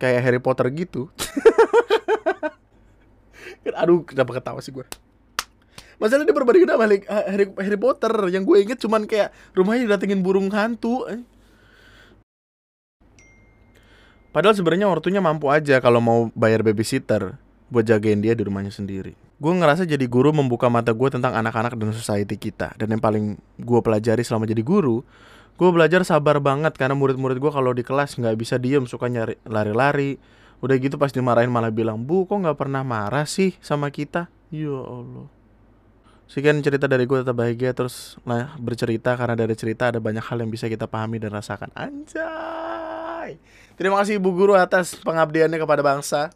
kayak 0.00 0.20
Harry 0.24 0.40
Potter 0.40 0.72
gitu 0.72 1.12
aduh 3.76 4.08
kenapa 4.08 4.40
ketawa 4.40 4.64
sih 4.64 4.72
gue 4.72 4.88
Masalahnya 6.02 6.30
dia 6.30 6.36
berbanding 6.36 6.64
sama 6.66 6.86
Harry, 7.30 7.46
Harry 7.50 7.78
Potter. 7.78 8.12
Yang 8.30 8.42
gue 8.46 8.56
inget 8.62 8.78
cuman 8.82 9.06
kayak 9.06 9.30
Rumahnya 9.54 9.86
didatengin 9.86 10.20
burung 10.20 10.50
hantu 10.50 11.06
Padahal 14.34 14.58
sebenarnya 14.58 14.90
ortunya 14.90 15.22
mampu 15.22 15.46
aja 15.46 15.78
kalau 15.78 16.02
mau 16.02 16.26
bayar 16.34 16.66
babysitter 16.66 17.38
buat 17.70 17.86
jagain 17.86 18.18
dia 18.18 18.34
di 18.34 18.42
rumahnya 18.42 18.74
sendiri. 18.74 19.14
Gue 19.38 19.54
ngerasa 19.54 19.86
jadi 19.86 20.02
guru 20.10 20.34
membuka 20.34 20.66
mata 20.66 20.90
gue 20.90 21.06
tentang 21.06 21.38
anak-anak 21.38 21.78
dan 21.78 21.94
society 21.94 22.34
kita. 22.34 22.74
Dan 22.74 22.98
yang 22.98 23.02
paling 23.02 23.38
gue 23.62 23.78
pelajari 23.78 24.26
selama 24.26 24.50
jadi 24.50 24.66
guru 24.66 25.06
gue 25.54 25.70
belajar 25.70 26.02
sabar 26.02 26.42
banget 26.42 26.74
karena 26.74 26.98
murid-murid 26.98 27.38
gue 27.38 27.52
kalau 27.54 27.70
di 27.70 27.86
kelas 27.86 28.18
nggak 28.18 28.34
bisa 28.34 28.58
diem 28.58 28.90
suka 28.90 29.06
nyari 29.06 29.38
lari-lari. 29.46 30.18
Udah 30.58 30.74
gitu 30.82 30.98
pas 30.98 31.14
dimarahin 31.14 31.54
malah 31.54 31.70
bilang 31.70 32.02
bu 32.02 32.26
kok 32.26 32.34
nggak 32.34 32.58
pernah 32.58 32.82
marah 32.82 33.30
sih 33.30 33.54
sama 33.62 33.86
kita? 33.94 34.26
Ya 34.50 34.74
allah 34.82 35.33
sekian 36.28 36.58
cerita 36.64 36.88
dari 36.88 37.04
gue 37.04 37.20
tetap 37.20 37.36
bahagia 37.36 37.76
terus 37.76 38.16
lah 38.24 38.56
bercerita 38.56 39.14
karena 39.14 39.36
dari 39.36 39.54
cerita 39.54 39.92
ada 39.92 40.00
banyak 40.00 40.24
hal 40.24 40.40
yang 40.40 40.50
bisa 40.50 40.66
kita 40.66 40.88
pahami 40.88 41.20
dan 41.20 41.30
rasakan 41.32 41.68
anjay 41.76 43.36
terima 43.76 44.00
kasih 44.00 44.16
ibu 44.18 44.32
guru 44.32 44.56
atas 44.56 44.96
pengabdiannya 45.00 45.60
kepada 45.60 45.84
bangsa 45.84 46.32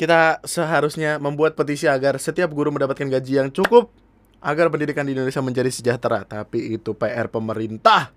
kita 0.00 0.42
seharusnya 0.42 1.22
membuat 1.22 1.54
petisi 1.54 1.86
agar 1.86 2.18
setiap 2.18 2.50
guru 2.50 2.74
mendapatkan 2.74 3.06
gaji 3.06 3.38
yang 3.38 3.48
cukup 3.54 3.92
agar 4.42 4.66
pendidikan 4.68 5.06
di 5.06 5.14
Indonesia 5.14 5.38
menjadi 5.38 5.70
sejahtera. 5.70 6.26
Tapi 6.26 6.74
itu 6.74 6.96
PR 6.98 7.30
pemerintah. 7.30 8.10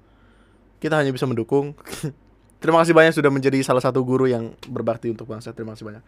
Kita 0.81 0.97
hanya 0.97 1.13
bisa 1.13 1.29
mendukung. 1.29 1.77
Terima 2.63 2.81
kasih 2.81 2.97
banyak 2.97 3.13
sudah 3.13 3.29
menjadi 3.29 3.61
salah 3.61 3.83
satu 3.83 4.01
guru 4.01 4.25
yang 4.25 4.57
berbakti 4.65 5.13
untuk 5.13 5.29
bangsa. 5.29 5.53
Terima 5.53 5.77
kasih 5.77 5.85
banyak. 5.85 6.03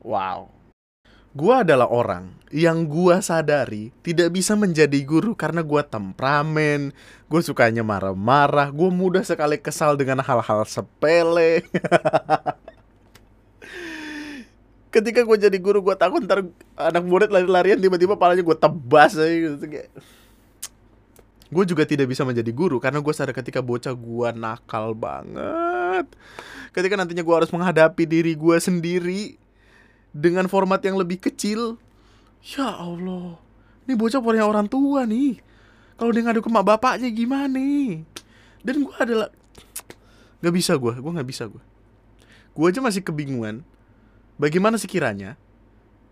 Wow. 0.00 0.48
Gua 1.34 1.66
adalah 1.66 1.90
orang 1.90 2.30
yang 2.54 2.86
gua 2.86 3.18
sadari 3.18 3.90
tidak 4.06 4.30
bisa 4.30 4.54
menjadi 4.54 5.02
guru 5.02 5.34
karena 5.34 5.66
gua 5.66 5.82
temperamen, 5.82 6.94
gue 7.26 7.40
sukanya 7.42 7.82
marah-marah, 7.82 8.70
gue 8.70 8.86
mudah 8.86 9.26
sekali 9.26 9.58
kesal 9.58 9.98
dengan 9.98 10.22
hal-hal 10.22 10.62
sepele. 10.62 11.66
ketika 14.94 15.26
gue 15.26 15.36
jadi 15.50 15.58
guru 15.58 15.82
gue 15.82 15.98
takut 15.98 16.22
ntar 16.22 16.46
anak 16.78 17.02
murid 17.02 17.26
lari-larian 17.26 17.82
tiba-tiba 17.82 18.14
palanya 18.14 18.46
gue 18.46 18.54
tebas 18.54 19.18
aja 19.18 19.26
gitu 19.26 19.66
gue 21.50 21.64
juga 21.66 21.82
tidak 21.82 22.14
bisa 22.14 22.22
menjadi 22.22 22.54
guru 22.54 22.78
karena 22.78 23.02
gue 23.02 23.10
sadar 23.10 23.34
ketika 23.34 23.58
bocah 23.58 23.90
gue 23.90 24.28
nakal 24.38 24.94
banget 24.94 26.06
ketika 26.70 26.94
nantinya 26.94 27.26
gue 27.26 27.34
harus 27.34 27.50
menghadapi 27.50 28.06
diri 28.06 28.38
gue 28.38 28.56
sendiri 28.62 29.34
dengan 30.14 30.46
format 30.46 30.78
yang 30.86 30.94
lebih 30.94 31.18
kecil 31.18 31.76
ya 32.40 32.70
Allah 32.70 33.36
ini 33.84 33.98
bocah 33.98 34.22
punya 34.22 34.46
orang 34.46 34.70
tua 34.70 35.02
nih 35.04 35.42
kalau 35.98 36.14
dia 36.14 36.22
ngadu 36.22 36.40
ke 36.40 36.48
mak 36.48 36.62
bapaknya 36.62 37.10
gimana 37.10 38.00
dan 38.62 38.76
gue 38.86 38.96
adalah 38.96 39.28
nggak 40.38 40.54
bisa 40.54 40.78
gue 40.78 40.94
gue 40.94 41.12
nggak 41.18 41.28
bisa 41.28 41.50
gue 41.50 41.62
gue 42.54 42.64
aja 42.70 42.78
masih 42.78 43.02
kebingungan 43.02 43.66
bagaimana 44.38 44.78
sekiranya 44.78 45.34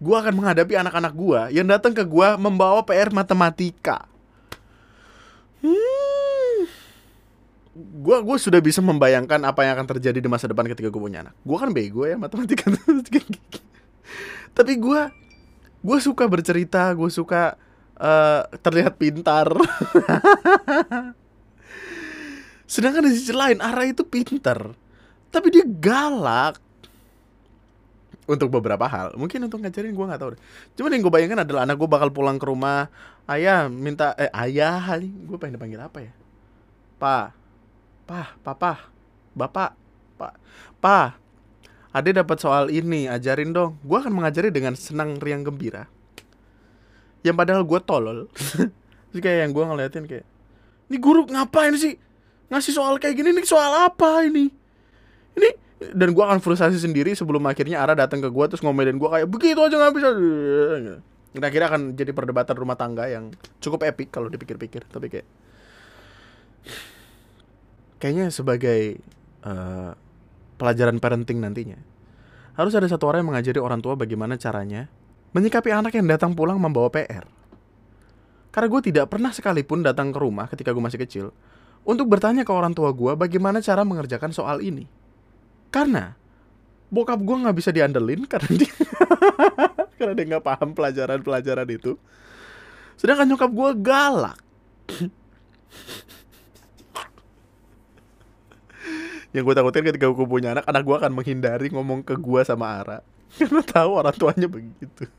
gue 0.03 0.17
akan 0.19 0.35
menghadapi 0.35 0.75
anak-anak 0.75 1.15
gue 1.15 1.41
yang 1.55 1.67
datang 1.71 1.95
ke 1.95 2.03
gue 2.03 2.29
membawa 2.35 2.83
PR 2.83 3.15
matematika. 3.15 4.11
Hmm. 5.63 6.67
Gue 8.03 8.19
gue 8.19 8.37
sudah 8.43 8.59
bisa 8.59 8.83
membayangkan 8.83 9.39
apa 9.47 9.63
yang 9.63 9.79
akan 9.79 9.87
terjadi 9.95 10.19
di 10.19 10.27
masa 10.27 10.51
depan 10.51 10.67
ketika 10.67 10.91
gue 10.91 10.99
punya 10.99 11.23
anak. 11.23 11.39
Gue 11.47 11.55
kan 11.55 11.71
bego 11.71 12.03
ya 12.03 12.19
matematika. 12.19 12.67
Tapi 14.53 14.73
gue 14.79 15.01
gue 15.83 15.99
suka 15.99 16.25
bercerita, 16.31 16.93
gue 16.95 17.11
suka 17.11 17.59
uh, 17.99 18.43
terlihat 18.63 18.97
pintar. 18.97 19.51
Sedangkan 22.73 23.05
di 23.05 23.13
sisi 23.13 23.35
lain 23.35 23.61
arah 23.61 23.85
itu 23.85 24.07
pintar, 24.07 24.73
tapi 25.29 25.53
dia 25.53 25.65
galak. 25.67 26.61
Untuk 28.23 28.55
beberapa 28.55 28.87
hal. 28.87 29.19
Mungkin 29.19 29.51
untuk 29.51 29.59
ngajarin 29.61 29.93
gue 29.93 30.07
nggak 30.07 30.21
tahu 30.23 30.39
deh. 30.39 30.41
Cuma 30.79 30.95
yang 30.95 31.03
gue 31.03 31.11
bayangkan 31.11 31.43
adalah 31.43 31.67
anak 31.67 31.75
gue 31.75 31.91
bakal 31.91 32.09
pulang 32.15 32.39
ke 32.39 32.47
rumah 32.47 32.87
ayah 33.27 33.67
minta 33.67 34.15
eh 34.15 34.31
ayah 34.31 34.79
gue 35.03 35.37
pengen 35.43 35.59
dipanggil 35.59 35.83
apa 35.83 35.99
ya? 36.07 36.15
Pa. 37.03 37.35
Pa 38.07 38.39
papa. 38.47 38.95
Bapak. 39.35 39.75
Pak 40.17 40.35
pa 40.83 41.15
ade 41.93 42.11
dapat 42.17 42.41
soal 42.41 42.73
ini 42.73 43.07
ajarin 43.07 43.53
dong. 43.53 43.77
Gue 43.85 44.01
akan 44.01 44.13
mengajari 44.13 44.49
dengan 44.49 44.73
senang 44.73 45.21
riang 45.21 45.45
gembira. 45.45 45.87
Yang 47.23 47.37
padahal 47.37 47.63
gue 47.63 47.81
tolol. 47.85 48.19
Terus 49.13 49.21
kayak 49.21 49.39
yang 49.47 49.53
gue 49.53 49.65
ngeliatin 49.65 50.05
kayak 50.09 50.27
ini 50.89 50.97
guru 50.97 51.29
ngapain 51.29 51.77
sih? 51.77 52.01
Ngasih 52.49 52.73
soal 52.73 52.97
kayak 52.97 53.17
gini 53.17 53.33
nih 53.33 53.45
soal 53.45 53.89
apa 53.89 54.25
ini? 54.25 54.49
Ini? 55.37 55.51
Dan 55.93 56.17
gue 56.17 56.25
akan 56.25 56.41
frustasi 56.41 56.81
sendiri 56.81 57.13
sebelum 57.13 57.43
akhirnya 57.49 57.81
Ara 57.81 57.97
datang 57.97 58.23
ke 58.25 58.29
gue 58.29 58.45
terus 58.49 58.63
ngomelin 58.65 58.97
gue 58.97 59.09
kayak 59.09 59.29
begitu 59.29 59.61
aja 59.61 59.77
nggak 59.77 59.95
bisa. 59.97 60.09
Dan 61.33 61.43
akhirnya 61.49 61.69
akan 61.73 61.83
jadi 61.97 62.13
perdebatan 62.13 62.57
rumah 62.57 62.77
tangga 62.77 63.09
yang 63.09 63.33
cukup 63.61 63.89
epic 63.89 64.13
kalau 64.13 64.29
dipikir-pikir. 64.29 64.85
Tapi 64.89 65.07
kayak 65.09 65.27
kayaknya 68.01 68.29
sebagai 68.29 69.01
uh, 69.45 69.97
pelajaran 70.63 71.03
parenting 71.03 71.43
nantinya 71.43 71.83
Harus 72.53 72.77
ada 72.77 72.85
satu 72.85 73.09
orang 73.09 73.25
yang 73.25 73.31
mengajari 73.35 73.59
orang 73.59 73.81
tua 73.81 73.97
bagaimana 73.97 74.37
caranya 74.37 74.87
menyikapi 75.33 75.73
anak 75.73 75.97
yang 75.97 76.05
datang 76.05 76.37
pulang 76.37 76.61
membawa 76.61 76.93
PR. 76.93 77.25
Karena 78.53 78.69
gue 78.69 78.81
tidak 78.93 79.09
pernah 79.09 79.33
sekalipun 79.33 79.81
datang 79.81 80.13
ke 80.13 80.19
rumah 80.21 80.45
ketika 80.53 80.77
gue 80.77 80.85
masih 80.85 81.01
kecil 81.01 81.27
untuk 81.89 82.07
bertanya 82.13 82.45
ke 82.45 82.53
orang 82.53 82.77
tua 82.77 82.93
gue 82.93 83.17
bagaimana 83.17 83.65
cara 83.65 83.81
mengerjakan 83.89 84.37
soal 84.37 84.61
ini. 84.61 84.85
Karena 85.73 86.13
bokap 86.93 87.25
gue 87.25 87.37
nggak 87.41 87.57
bisa 87.57 87.73
diandelin 87.73 88.29
karena 88.33 88.53
dia 88.53 88.75
karena 89.97 90.13
dia 90.13 90.27
nggak 90.37 90.45
paham 90.45 90.77
pelajaran-pelajaran 90.77 91.69
itu. 91.73 91.97
Sedangkan 93.01 93.33
nyokap 93.33 93.49
gue 93.49 93.71
galak. 93.81 94.39
Yang 99.33 99.49
gue 99.49 99.55
takutin 99.57 99.89
ketika 99.89 100.13
gue 100.13 100.27
punya 100.29 100.53
anak, 100.53 100.69
anak 100.69 100.83
gue 100.85 100.97
akan 100.97 101.13
menghindari 101.17 101.73
ngomong 101.73 102.05
ke 102.05 102.21
gue 102.21 102.41
sama 102.45 102.85
Ara. 102.85 102.99
Karena 103.41 103.65
tahu 103.65 103.91
orang 103.97 104.13
tuanya 104.13 104.45
begitu. 104.45 105.09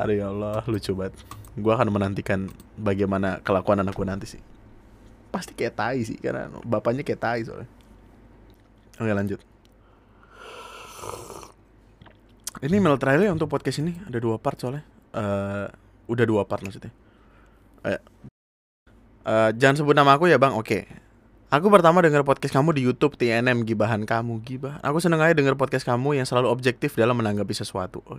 Aduh 0.00 0.14
ya 0.14 0.28
Allah, 0.28 0.60
lucu 0.68 0.92
banget. 0.92 1.16
Gue 1.56 1.72
akan 1.72 1.88
menantikan 1.88 2.52
bagaimana 2.76 3.40
kelakuan 3.40 3.80
anak 3.80 3.96
gue 3.96 4.04
nanti 4.04 4.26
sih. 4.36 4.42
Pasti 5.32 5.56
kayak 5.56 5.74
tai 5.74 6.04
sih, 6.04 6.20
karena 6.20 6.52
bapaknya 6.60 7.00
kayak 7.00 7.20
tai 7.24 7.40
soalnya. 7.40 7.68
Oke 9.00 9.10
lanjut. 9.10 9.40
Ini 12.62 12.78
email 12.78 13.00
terakhir 13.00 13.32
untuk 13.32 13.50
podcast 13.50 13.82
ini 13.82 13.98
ada 14.04 14.20
dua 14.20 14.38
part 14.38 14.60
soalnya. 14.60 14.84
Uh, 15.14 15.66
udah 16.06 16.24
dua 16.28 16.44
part 16.44 16.62
maksudnya. 16.62 16.92
Uh, 17.82 17.98
uh, 19.26 19.50
jangan 19.56 19.82
sebut 19.82 19.96
nama 19.96 20.14
aku 20.14 20.28
ya 20.28 20.38
bang. 20.38 20.54
Oke. 20.54 20.86
Aku 21.54 21.70
pertama 21.70 22.02
dengar 22.02 22.26
podcast 22.26 22.50
kamu 22.50 22.74
di 22.74 22.82
YouTube 22.82 23.14
TNM 23.14 23.62
Gibahan 23.62 24.02
kamu 24.02 24.42
Gibah. 24.42 24.82
Aku 24.82 24.98
seneng 24.98 25.22
aja 25.22 25.38
dengar 25.38 25.54
podcast 25.54 25.86
kamu 25.86 26.18
yang 26.18 26.26
selalu 26.26 26.50
objektif 26.50 26.98
dalam 26.98 27.14
menanggapi 27.14 27.54
sesuatu. 27.54 28.02
Oh, 28.10 28.18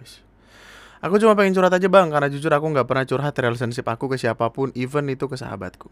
Aku 1.03 1.19
cuma 1.19 1.36
pengen 1.36 1.51
curhat 1.51 1.75
aja 1.75 1.83
bang, 1.91 2.07
karena 2.07 2.31
jujur 2.31 2.47
aku 2.47 2.63
nggak 2.71 2.88
pernah 2.88 3.03
curhat 3.03 3.36
relationship 3.36 3.91
aku 3.91 4.07
ke 4.07 4.15
siapa 4.15 4.47
pun, 4.55 4.71
even 4.71 5.11
itu 5.11 5.27
ke 5.27 5.36
sahabatku. 5.36 5.91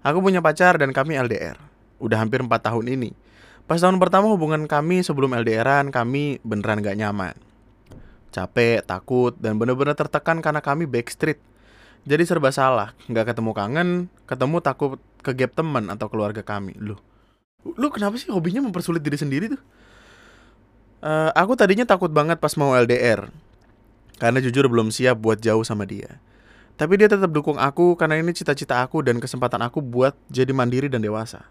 Aku 0.00 0.24
punya 0.24 0.40
pacar 0.40 0.80
dan 0.80 0.96
kami 0.96 1.20
LDR. 1.20 1.60
Udah 2.00 2.24
hampir 2.24 2.40
4 2.40 2.48
tahun 2.48 2.88
ini. 2.88 3.12
Pas 3.68 3.76
tahun 3.76 4.00
pertama 4.00 4.32
hubungan 4.32 4.64
kami 4.64 5.04
sebelum 5.04 5.36
LDRan, 5.36 5.92
kami 5.92 6.40
beneran 6.40 6.80
gak 6.80 6.96
nyaman. 6.96 7.36
Capek, 8.32 8.80
takut, 8.80 9.36
dan 9.36 9.60
bener-bener 9.60 9.92
tertekan 9.92 10.40
karena 10.40 10.64
kami 10.64 10.88
backstreet. 10.88 11.36
Jadi 12.06 12.22
serba 12.22 12.48
salah, 12.54 12.94
nggak 13.12 13.34
ketemu 13.34 13.50
kangen, 13.50 13.88
ketemu 14.30 14.62
takut 14.62 15.02
ke 15.26 15.34
gap 15.34 15.58
teman 15.58 15.90
atau 15.90 16.06
keluarga 16.06 16.46
kami. 16.46 16.78
Lu, 16.78 16.94
lu 17.74 17.90
kenapa 17.90 18.14
sih 18.14 18.30
hobinya 18.30 18.62
mempersulit 18.62 19.02
diri 19.02 19.18
sendiri 19.18 19.50
tuh? 19.50 19.62
Uh, 21.02 21.34
aku 21.34 21.58
tadinya 21.58 21.82
takut 21.82 22.08
banget 22.08 22.38
pas 22.38 22.54
mau 22.54 22.72
LDR, 22.78 23.26
karena 24.22 24.38
jujur 24.38 24.70
belum 24.70 24.94
siap 24.94 25.18
buat 25.18 25.42
jauh 25.42 25.66
sama 25.66 25.84
dia. 25.84 26.22
Tapi 26.76 27.00
dia 27.00 27.08
tetap 27.08 27.32
dukung 27.32 27.56
aku 27.56 27.96
karena 27.96 28.20
ini 28.20 28.36
cita-cita 28.36 28.84
aku 28.84 29.00
dan 29.00 29.16
kesempatan 29.16 29.64
aku 29.64 29.80
buat 29.80 30.12
jadi 30.28 30.52
mandiri 30.52 30.92
dan 30.92 31.00
dewasa. 31.00 31.48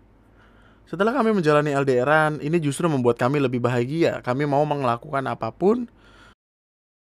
Setelah 0.86 1.18
kami 1.18 1.34
menjalani 1.34 1.74
LDRan, 1.74 2.46
ini 2.46 2.62
justru 2.62 2.86
membuat 2.86 3.18
kami 3.18 3.42
lebih 3.42 3.58
bahagia. 3.58 4.22
Kami 4.22 4.46
mau 4.46 4.62
melakukan 4.70 5.26
apa 5.26 5.50
pun 5.50 5.90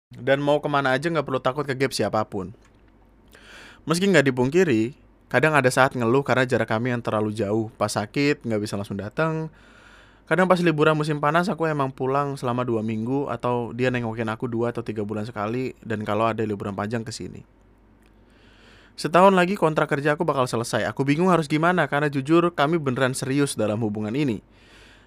dan 0.10 0.42
mau 0.42 0.58
ke 0.58 0.66
mana 0.66 0.98
aja 0.98 1.06
nggak 1.06 1.22
perlu 1.22 1.38
takut 1.38 1.70
ke 1.70 1.78
gap 1.78 1.94
siapa 1.94 2.26
pun. 2.26 2.50
Meski 3.86 4.10
nggak 4.10 4.26
dipungkiri, 4.34 4.98
Kadang 5.30 5.54
ada 5.54 5.70
saat 5.70 5.94
ngeluh 5.94 6.26
karena 6.26 6.42
jarak 6.42 6.74
kami 6.74 6.90
yang 6.90 7.06
terlalu 7.06 7.30
jauh. 7.38 7.70
Pas 7.78 7.94
sakit, 7.94 8.42
nggak 8.42 8.62
bisa 8.66 8.74
langsung 8.74 8.98
datang. 8.98 9.54
Kadang 10.26 10.50
pas 10.50 10.58
liburan 10.62 10.98
musim 10.98 11.22
panas, 11.22 11.50
aku 11.50 11.70
emang 11.70 11.94
pulang 11.94 12.34
selama 12.34 12.66
dua 12.66 12.82
minggu 12.82 13.30
atau 13.30 13.70
dia 13.74 13.94
nengokin 13.94 14.30
aku 14.30 14.50
dua 14.50 14.74
atau 14.74 14.82
tiga 14.82 15.06
bulan 15.06 15.30
sekali. 15.30 15.78
Dan 15.86 16.02
kalau 16.02 16.26
ada 16.26 16.42
liburan 16.42 16.74
panjang 16.74 17.06
ke 17.06 17.14
sini. 17.14 17.46
Setahun 18.98 19.32
lagi 19.32 19.54
kontrak 19.54 19.88
kerja 19.88 20.18
aku 20.18 20.26
bakal 20.26 20.50
selesai. 20.50 20.84
Aku 20.90 21.06
bingung 21.06 21.30
harus 21.30 21.46
gimana 21.46 21.86
karena 21.86 22.10
jujur 22.10 22.52
kami 22.52 22.82
beneran 22.82 23.14
serius 23.14 23.54
dalam 23.54 23.80
hubungan 23.86 24.12
ini. 24.12 24.42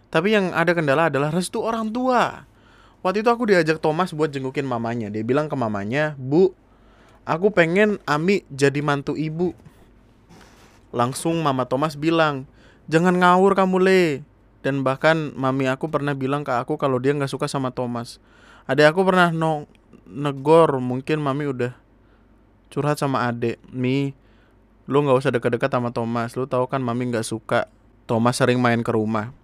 Tapi 0.08 0.38
yang 0.38 0.54
ada 0.54 0.72
kendala 0.72 1.10
adalah 1.10 1.34
restu 1.34 1.60
orang 1.60 1.90
tua. 1.90 2.46
Waktu 3.02 3.26
itu 3.26 3.30
aku 3.34 3.50
diajak 3.50 3.82
Thomas 3.82 4.14
buat 4.14 4.30
jengukin 4.30 4.64
mamanya. 4.64 5.10
Dia 5.10 5.26
bilang 5.26 5.50
ke 5.50 5.58
mamanya, 5.58 6.14
Bu, 6.14 6.54
aku 7.26 7.50
pengen 7.50 7.98
Ami 8.06 8.46
jadi 8.48 8.78
mantu 8.80 9.18
ibu. 9.18 9.52
Langsung 10.92 11.40
Mama 11.40 11.64
Thomas 11.64 11.96
bilang, 11.96 12.44
jangan 12.86 13.16
ngawur 13.16 13.56
kamu 13.56 13.76
le. 13.80 14.04
Dan 14.62 14.86
bahkan 14.86 15.34
mami 15.34 15.66
aku 15.66 15.90
pernah 15.90 16.14
bilang 16.14 16.46
ke 16.46 16.54
aku 16.54 16.78
kalau 16.78 17.02
dia 17.02 17.10
nggak 17.10 17.32
suka 17.32 17.50
sama 17.50 17.74
Thomas. 17.74 18.22
Adek 18.70 18.94
aku 18.94 19.02
pernah 19.02 19.34
no 19.34 19.66
negor, 20.06 20.78
mungkin 20.78 21.18
mami 21.18 21.50
udah 21.50 21.74
curhat 22.70 23.02
sama 23.02 23.26
adek. 23.26 23.58
Mi, 23.74 24.14
lu 24.86 25.02
nggak 25.02 25.18
usah 25.18 25.34
dekat-dekat 25.34 25.66
sama 25.66 25.90
Thomas. 25.90 26.38
Lu 26.38 26.46
tahu 26.46 26.70
kan 26.70 26.78
mami 26.78 27.10
nggak 27.10 27.26
suka 27.26 27.66
Thomas 28.06 28.38
sering 28.38 28.62
main 28.62 28.86
ke 28.86 28.94
rumah. 28.94 29.34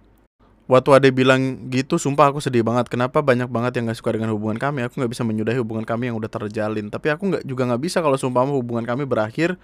Waktu 0.69 1.01
adek 1.01 1.17
bilang 1.17 1.67
gitu, 1.67 1.99
sumpah 1.99 2.31
aku 2.31 2.39
sedih 2.39 2.63
banget. 2.63 2.87
Kenapa 2.87 3.19
banyak 3.19 3.49
banget 3.49 3.81
yang 3.81 3.89
nggak 3.89 3.99
suka 3.99 4.15
dengan 4.15 4.31
hubungan 4.31 4.55
kami? 4.55 4.85
Aku 4.87 5.01
nggak 5.01 5.11
bisa 5.11 5.25
menyudahi 5.27 5.59
hubungan 5.59 5.83
kami 5.83 6.13
yang 6.13 6.15
udah 6.15 6.29
terjalin. 6.29 6.87
Tapi 6.87 7.11
aku 7.11 7.27
nggak 7.27 7.43
juga 7.43 7.67
nggak 7.67 7.81
bisa 7.81 7.99
kalau 7.99 8.15
sumpah 8.15 8.47
hubungan 8.47 8.85
kami 8.87 9.03
berakhir 9.03 9.59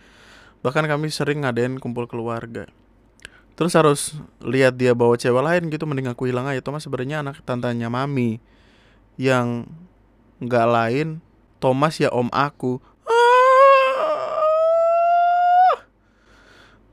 bahkan 0.65 0.81
kami 0.89 1.13
sering 1.13 1.45
ngadain 1.45 1.77
kumpul 1.77 2.09
keluarga 2.09 2.65
terus 3.53 3.77
harus 3.77 4.17
lihat 4.41 4.73
dia 4.81 4.97
bawa 4.97 5.13
cewek 5.13 5.45
lain 5.45 5.69
gitu 5.69 5.85
mending 5.85 6.09
aku 6.09 6.25
hilang 6.25 6.49
aja 6.49 6.65
Thomas 6.65 6.81
sebenarnya 6.81 7.21
anak 7.21 7.45
tantanya 7.45 7.85
mami 7.85 8.41
yang 9.21 9.69
nggak 10.41 10.65
lain 10.65 11.21
Thomas 11.61 12.01
ya 12.01 12.09
om 12.09 12.33
aku 12.33 12.81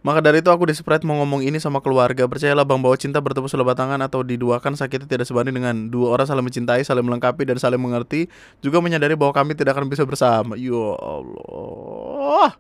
Maka 0.03 0.19
dari 0.19 0.43
itu 0.43 0.51
aku 0.51 0.67
desperate 0.67 1.07
mau 1.07 1.15
ngomong 1.23 1.47
ini 1.47 1.63
sama 1.63 1.79
keluarga. 1.79 2.27
Percayalah 2.27 2.67
bang 2.67 2.83
bahwa 2.83 2.99
cinta 2.99 3.23
bertemu 3.23 3.47
selebat 3.47 3.79
tangan 3.79 4.03
atau 4.03 4.27
diduakan 4.27 4.75
sakitnya 4.75 5.07
tidak 5.07 5.31
sebanding 5.31 5.55
dengan 5.55 5.95
dua 5.95 6.19
orang 6.19 6.27
saling 6.27 6.43
mencintai, 6.43 6.83
saling 6.83 7.07
melengkapi 7.07 7.47
dan 7.47 7.55
saling 7.63 7.79
mengerti. 7.79 8.27
Juga 8.59 8.83
menyadari 8.83 9.15
bahwa 9.15 9.31
kami 9.31 9.55
tidak 9.55 9.79
akan 9.79 9.87
bisa 9.87 10.03
bersama. 10.03 10.59
Ya 10.59 10.75
Allah. 10.75 12.59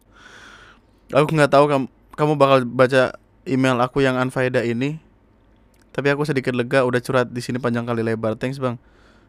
Aku 1.12 1.28
nggak 1.28 1.52
tahu 1.52 1.68
kamu 1.68 1.86
kamu 2.16 2.32
bakal 2.40 2.58
baca 2.64 3.16
email 3.44 3.76
aku 3.84 4.00
yang 4.00 4.16
unfaedah 4.16 4.64
ini. 4.64 4.96
Tapi 5.92 6.08
aku 6.08 6.24
sedikit 6.24 6.56
lega 6.56 6.88
udah 6.88 7.00
curhat 7.04 7.28
di 7.28 7.44
sini 7.44 7.60
panjang 7.60 7.84
kali 7.84 8.00
lebar. 8.00 8.40
Thanks 8.40 8.56
bang. 8.56 8.80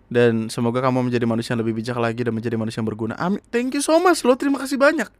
Dan 0.07 0.47
semoga 0.47 0.79
kamu 0.79 1.11
menjadi 1.11 1.27
manusia 1.27 1.55
yang 1.55 1.61
lebih 1.63 1.83
bijak 1.83 1.99
lagi 1.99 2.23
dan 2.23 2.31
menjadi 2.31 2.55
manusia 2.55 2.79
yang 2.79 2.87
berguna. 2.87 3.19
Amin. 3.19 3.43
Thank 3.51 3.75
you 3.75 3.83
so 3.83 3.99
much 3.99 4.23
lo. 4.23 4.35
Terima 4.39 4.59
kasih 4.63 4.79
banyak. 4.79 5.11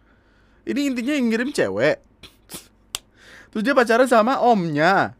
Ini 0.64 0.80
intinya 0.88 1.12
yang 1.12 1.28
ngirim 1.28 1.50
cewek. 1.52 2.00
Terus 3.52 3.62
dia 3.62 3.76
pacaran 3.76 4.08
sama 4.08 4.40
omnya. 4.40 5.20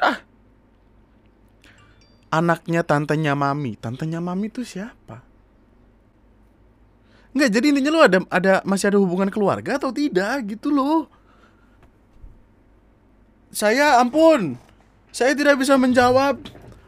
Ah. 0.00 0.18
Anaknya 2.32 2.80
tantenya 2.80 3.36
mami. 3.36 3.76
Tantenya 3.76 4.24
mami 4.24 4.48
itu 4.48 4.64
siapa? 4.64 5.29
Enggak, 7.30 7.50
jadi 7.54 7.66
intinya 7.70 7.90
lo 7.94 8.00
ada 8.02 8.18
ada 8.26 8.52
masih 8.66 8.90
ada 8.90 8.98
hubungan 8.98 9.30
keluarga 9.30 9.78
atau 9.78 9.94
tidak 9.94 10.50
gitu 10.50 10.74
loh. 10.74 11.06
Saya 13.50 13.98
ampun. 14.02 14.58
Saya 15.10 15.34
tidak 15.34 15.58
bisa 15.58 15.74
menjawab. 15.74 16.38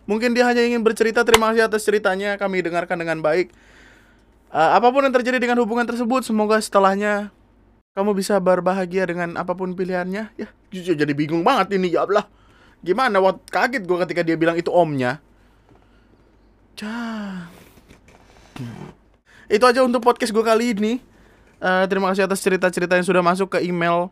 Mungkin 0.07 0.34
dia 0.34 0.47
hanya 0.47 0.62
ingin 0.62 0.82
bercerita. 0.82 1.22
Terima 1.22 1.51
kasih 1.51 1.66
atas 1.66 1.82
ceritanya. 1.86 2.34
Kami 2.38 2.62
dengarkan 2.62 2.99
dengan 2.99 3.18
baik. 3.22 3.55
Uh, 4.53 4.78
apa 4.78 4.90
pun 4.90 5.03
yang 5.03 5.14
terjadi 5.14 5.40
dengan 5.40 5.59
hubungan 5.64 5.88
tersebut, 5.88 6.28
semoga 6.28 6.61
setelahnya 6.61 7.32
kamu 7.97 8.12
bisa 8.12 8.36
berbahagia 8.36 9.09
dengan 9.09 9.34
apa 9.40 9.57
pun 9.57 9.72
pilihannya. 9.72 10.28
Ya, 10.36 10.49
jujur 10.68 10.93
jadi 10.93 11.12
bingung 11.16 11.40
banget 11.40 11.76
ini 11.80 11.93
ya 11.93 12.05
Allah. 12.05 12.28
Gimana? 12.82 13.22
Waktu 13.22 13.47
kaget 13.49 13.82
gue 13.86 13.99
ketika 14.07 14.22
dia 14.26 14.36
bilang 14.36 14.59
itu 14.59 14.68
omnya. 14.68 15.22
Cah. 16.76 17.49
Itu 19.53 19.68
aja 19.68 19.84
untuk 19.84 20.00
podcast 20.00 20.32
gue 20.32 20.40
kali 20.40 20.72
ini. 20.72 20.96
Uh, 21.61 21.84
terima 21.84 22.09
kasih 22.09 22.24
atas 22.24 22.40
cerita-cerita 22.40 22.96
yang 22.96 23.05
sudah 23.05 23.20
masuk 23.20 23.53
ke 23.53 23.59
email. 23.61 24.09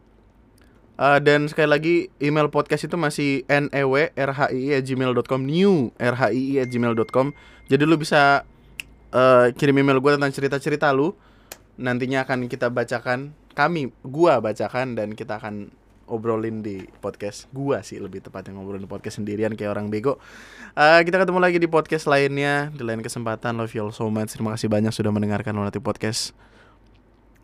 Uh, 1.00 1.16
dan 1.16 1.48
sekali 1.48 1.68
lagi 1.72 1.96
email 2.20 2.52
podcast 2.52 2.84
itu 2.84 3.00
masih 3.00 3.48
newrhii@gmail.com 3.48 5.40
new 5.40 5.88
rhii@gmail.com. 5.96 7.32
Jadi 7.72 7.82
lu 7.88 7.96
bisa 7.96 8.44
uh, 9.16 9.48
kirim 9.56 9.80
email 9.80 9.96
gue 9.96 10.12
tentang 10.20 10.28
cerita-cerita 10.28 10.92
lu. 10.92 11.16
Nantinya 11.80 12.28
akan 12.28 12.44
kita 12.44 12.68
bacakan 12.68 13.32
kami 13.54 13.90
gua 14.06 14.38
bacakan 14.38 14.94
dan 14.94 15.12
kita 15.12 15.36
akan 15.42 15.74
obrolin 16.10 16.60
di 16.60 16.84
podcast 16.98 17.46
gua 17.54 17.80
sih 17.86 18.02
lebih 18.02 18.20
tepatnya 18.20 18.58
ngobrolin 18.58 18.84
di 18.84 18.90
podcast 18.90 19.22
sendirian 19.22 19.54
kayak 19.54 19.70
orang 19.70 19.88
bego. 19.88 20.18
Uh, 20.74 21.00
kita 21.06 21.22
ketemu 21.22 21.38
lagi 21.38 21.62
di 21.62 21.70
podcast 21.70 22.10
lainnya 22.10 22.68
di 22.74 22.82
lain 22.82 23.00
kesempatan. 23.00 23.56
Love 23.56 23.72
you 23.72 23.86
all 23.86 23.94
so 23.94 24.10
much. 24.10 24.34
Terima 24.34 24.52
kasih 24.58 24.66
banyak 24.66 24.90
sudah 24.90 25.14
mendengarkan 25.14 25.54
Lunati 25.54 25.78
Podcast 25.78 26.34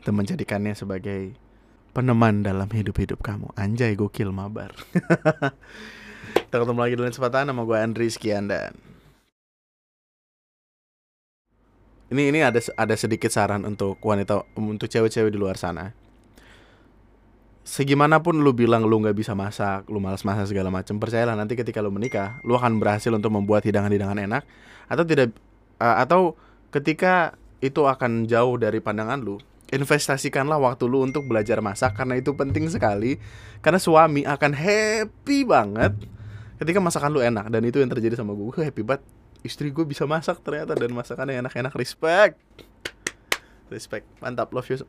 dan 0.02 0.18
menjadikannya 0.18 0.74
sebagai 0.74 1.38
peneman 1.96 2.44
dalam 2.44 2.68
hidup-hidup 2.68 3.24
kamu. 3.24 3.54
Anjay 3.56 3.96
gokil 3.96 4.28
mabar. 4.34 4.76
Kita 6.46 6.56
ketemu 6.60 6.78
lagi 6.78 6.94
dengan 6.98 7.10
kesempatan 7.14 7.48
nama 7.48 7.62
gue 7.64 7.78
Andri 7.80 8.12
sekian 8.12 8.50
dan 8.50 8.76
ini 12.06 12.30
ini 12.30 12.38
ada 12.38 12.62
ada 12.78 12.94
sedikit 12.94 13.34
saran 13.34 13.66
untuk 13.66 13.98
wanita 13.98 14.46
untuk 14.54 14.86
cewek-cewek 14.86 15.34
di 15.34 15.38
luar 15.38 15.58
sana. 15.58 15.90
Segimanapun 17.66 18.46
lu 18.46 18.54
bilang 18.54 18.86
lu 18.86 19.02
nggak 19.02 19.18
bisa 19.18 19.34
masak, 19.34 19.90
lu 19.90 19.98
malas 19.98 20.22
masak 20.22 20.54
segala 20.54 20.70
macam, 20.70 21.02
percayalah 21.02 21.34
nanti 21.34 21.58
ketika 21.58 21.82
lu 21.82 21.90
menikah, 21.90 22.38
lu 22.46 22.54
akan 22.54 22.78
berhasil 22.78 23.10
untuk 23.10 23.34
membuat 23.34 23.66
hidangan-hidangan 23.66 24.22
enak 24.22 24.46
atau 24.86 25.02
tidak 25.02 25.34
uh, 25.82 25.98
atau 25.98 26.38
ketika 26.70 27.34
itu 27.58 27.82
akan 27.82 28.30
jauh 28.30 28.54
dari 28.54 28.78
pandangan 28.78 29.18
lu, 29.18 29.42
investasikanlah 29.74 30.62
waktu 30.62 30.86
lu 30.86 31.02
untuk 31.02 31.26
belajar 31.26 31.58
masak 31.58 31.98
karena 31.98 32.22
itu 32.22 32.38
penting 32.38 32.70
sekali 32.70 33.18
karena 33.58 33.82
suami 33.82 34.22
akan 34.22 34.54
happy 34.54 35.42
banget 35.42 35.90
ketika 36.62 36.78
masakan 36.78 37.10
lu 37.10 37.18
enak 37.18 37.50
dan 37.50 37.66
itu 37.66 37.82
yang 37.82 37.90
terjadi 37.90 38.14
sama 38.14 38.32
gue 38.38 38.46
gue 38.46 38.62
happy 38.62 38.82
banget 38.86 39.02
istri 39.42 39.74
gue 39.74 39.82
bisa 39.82 40.06
masak 40.06 40.38
ternyata 40.42 40.78
dan 40.78 40.94
masakannya 40.94 41.42
enak-enak 41.42 41.74
respect. 41.74 42.38
Respect 43.66 44.06
mantap 44.22 44.54
love 44.54 44.70
you 44.70 44.86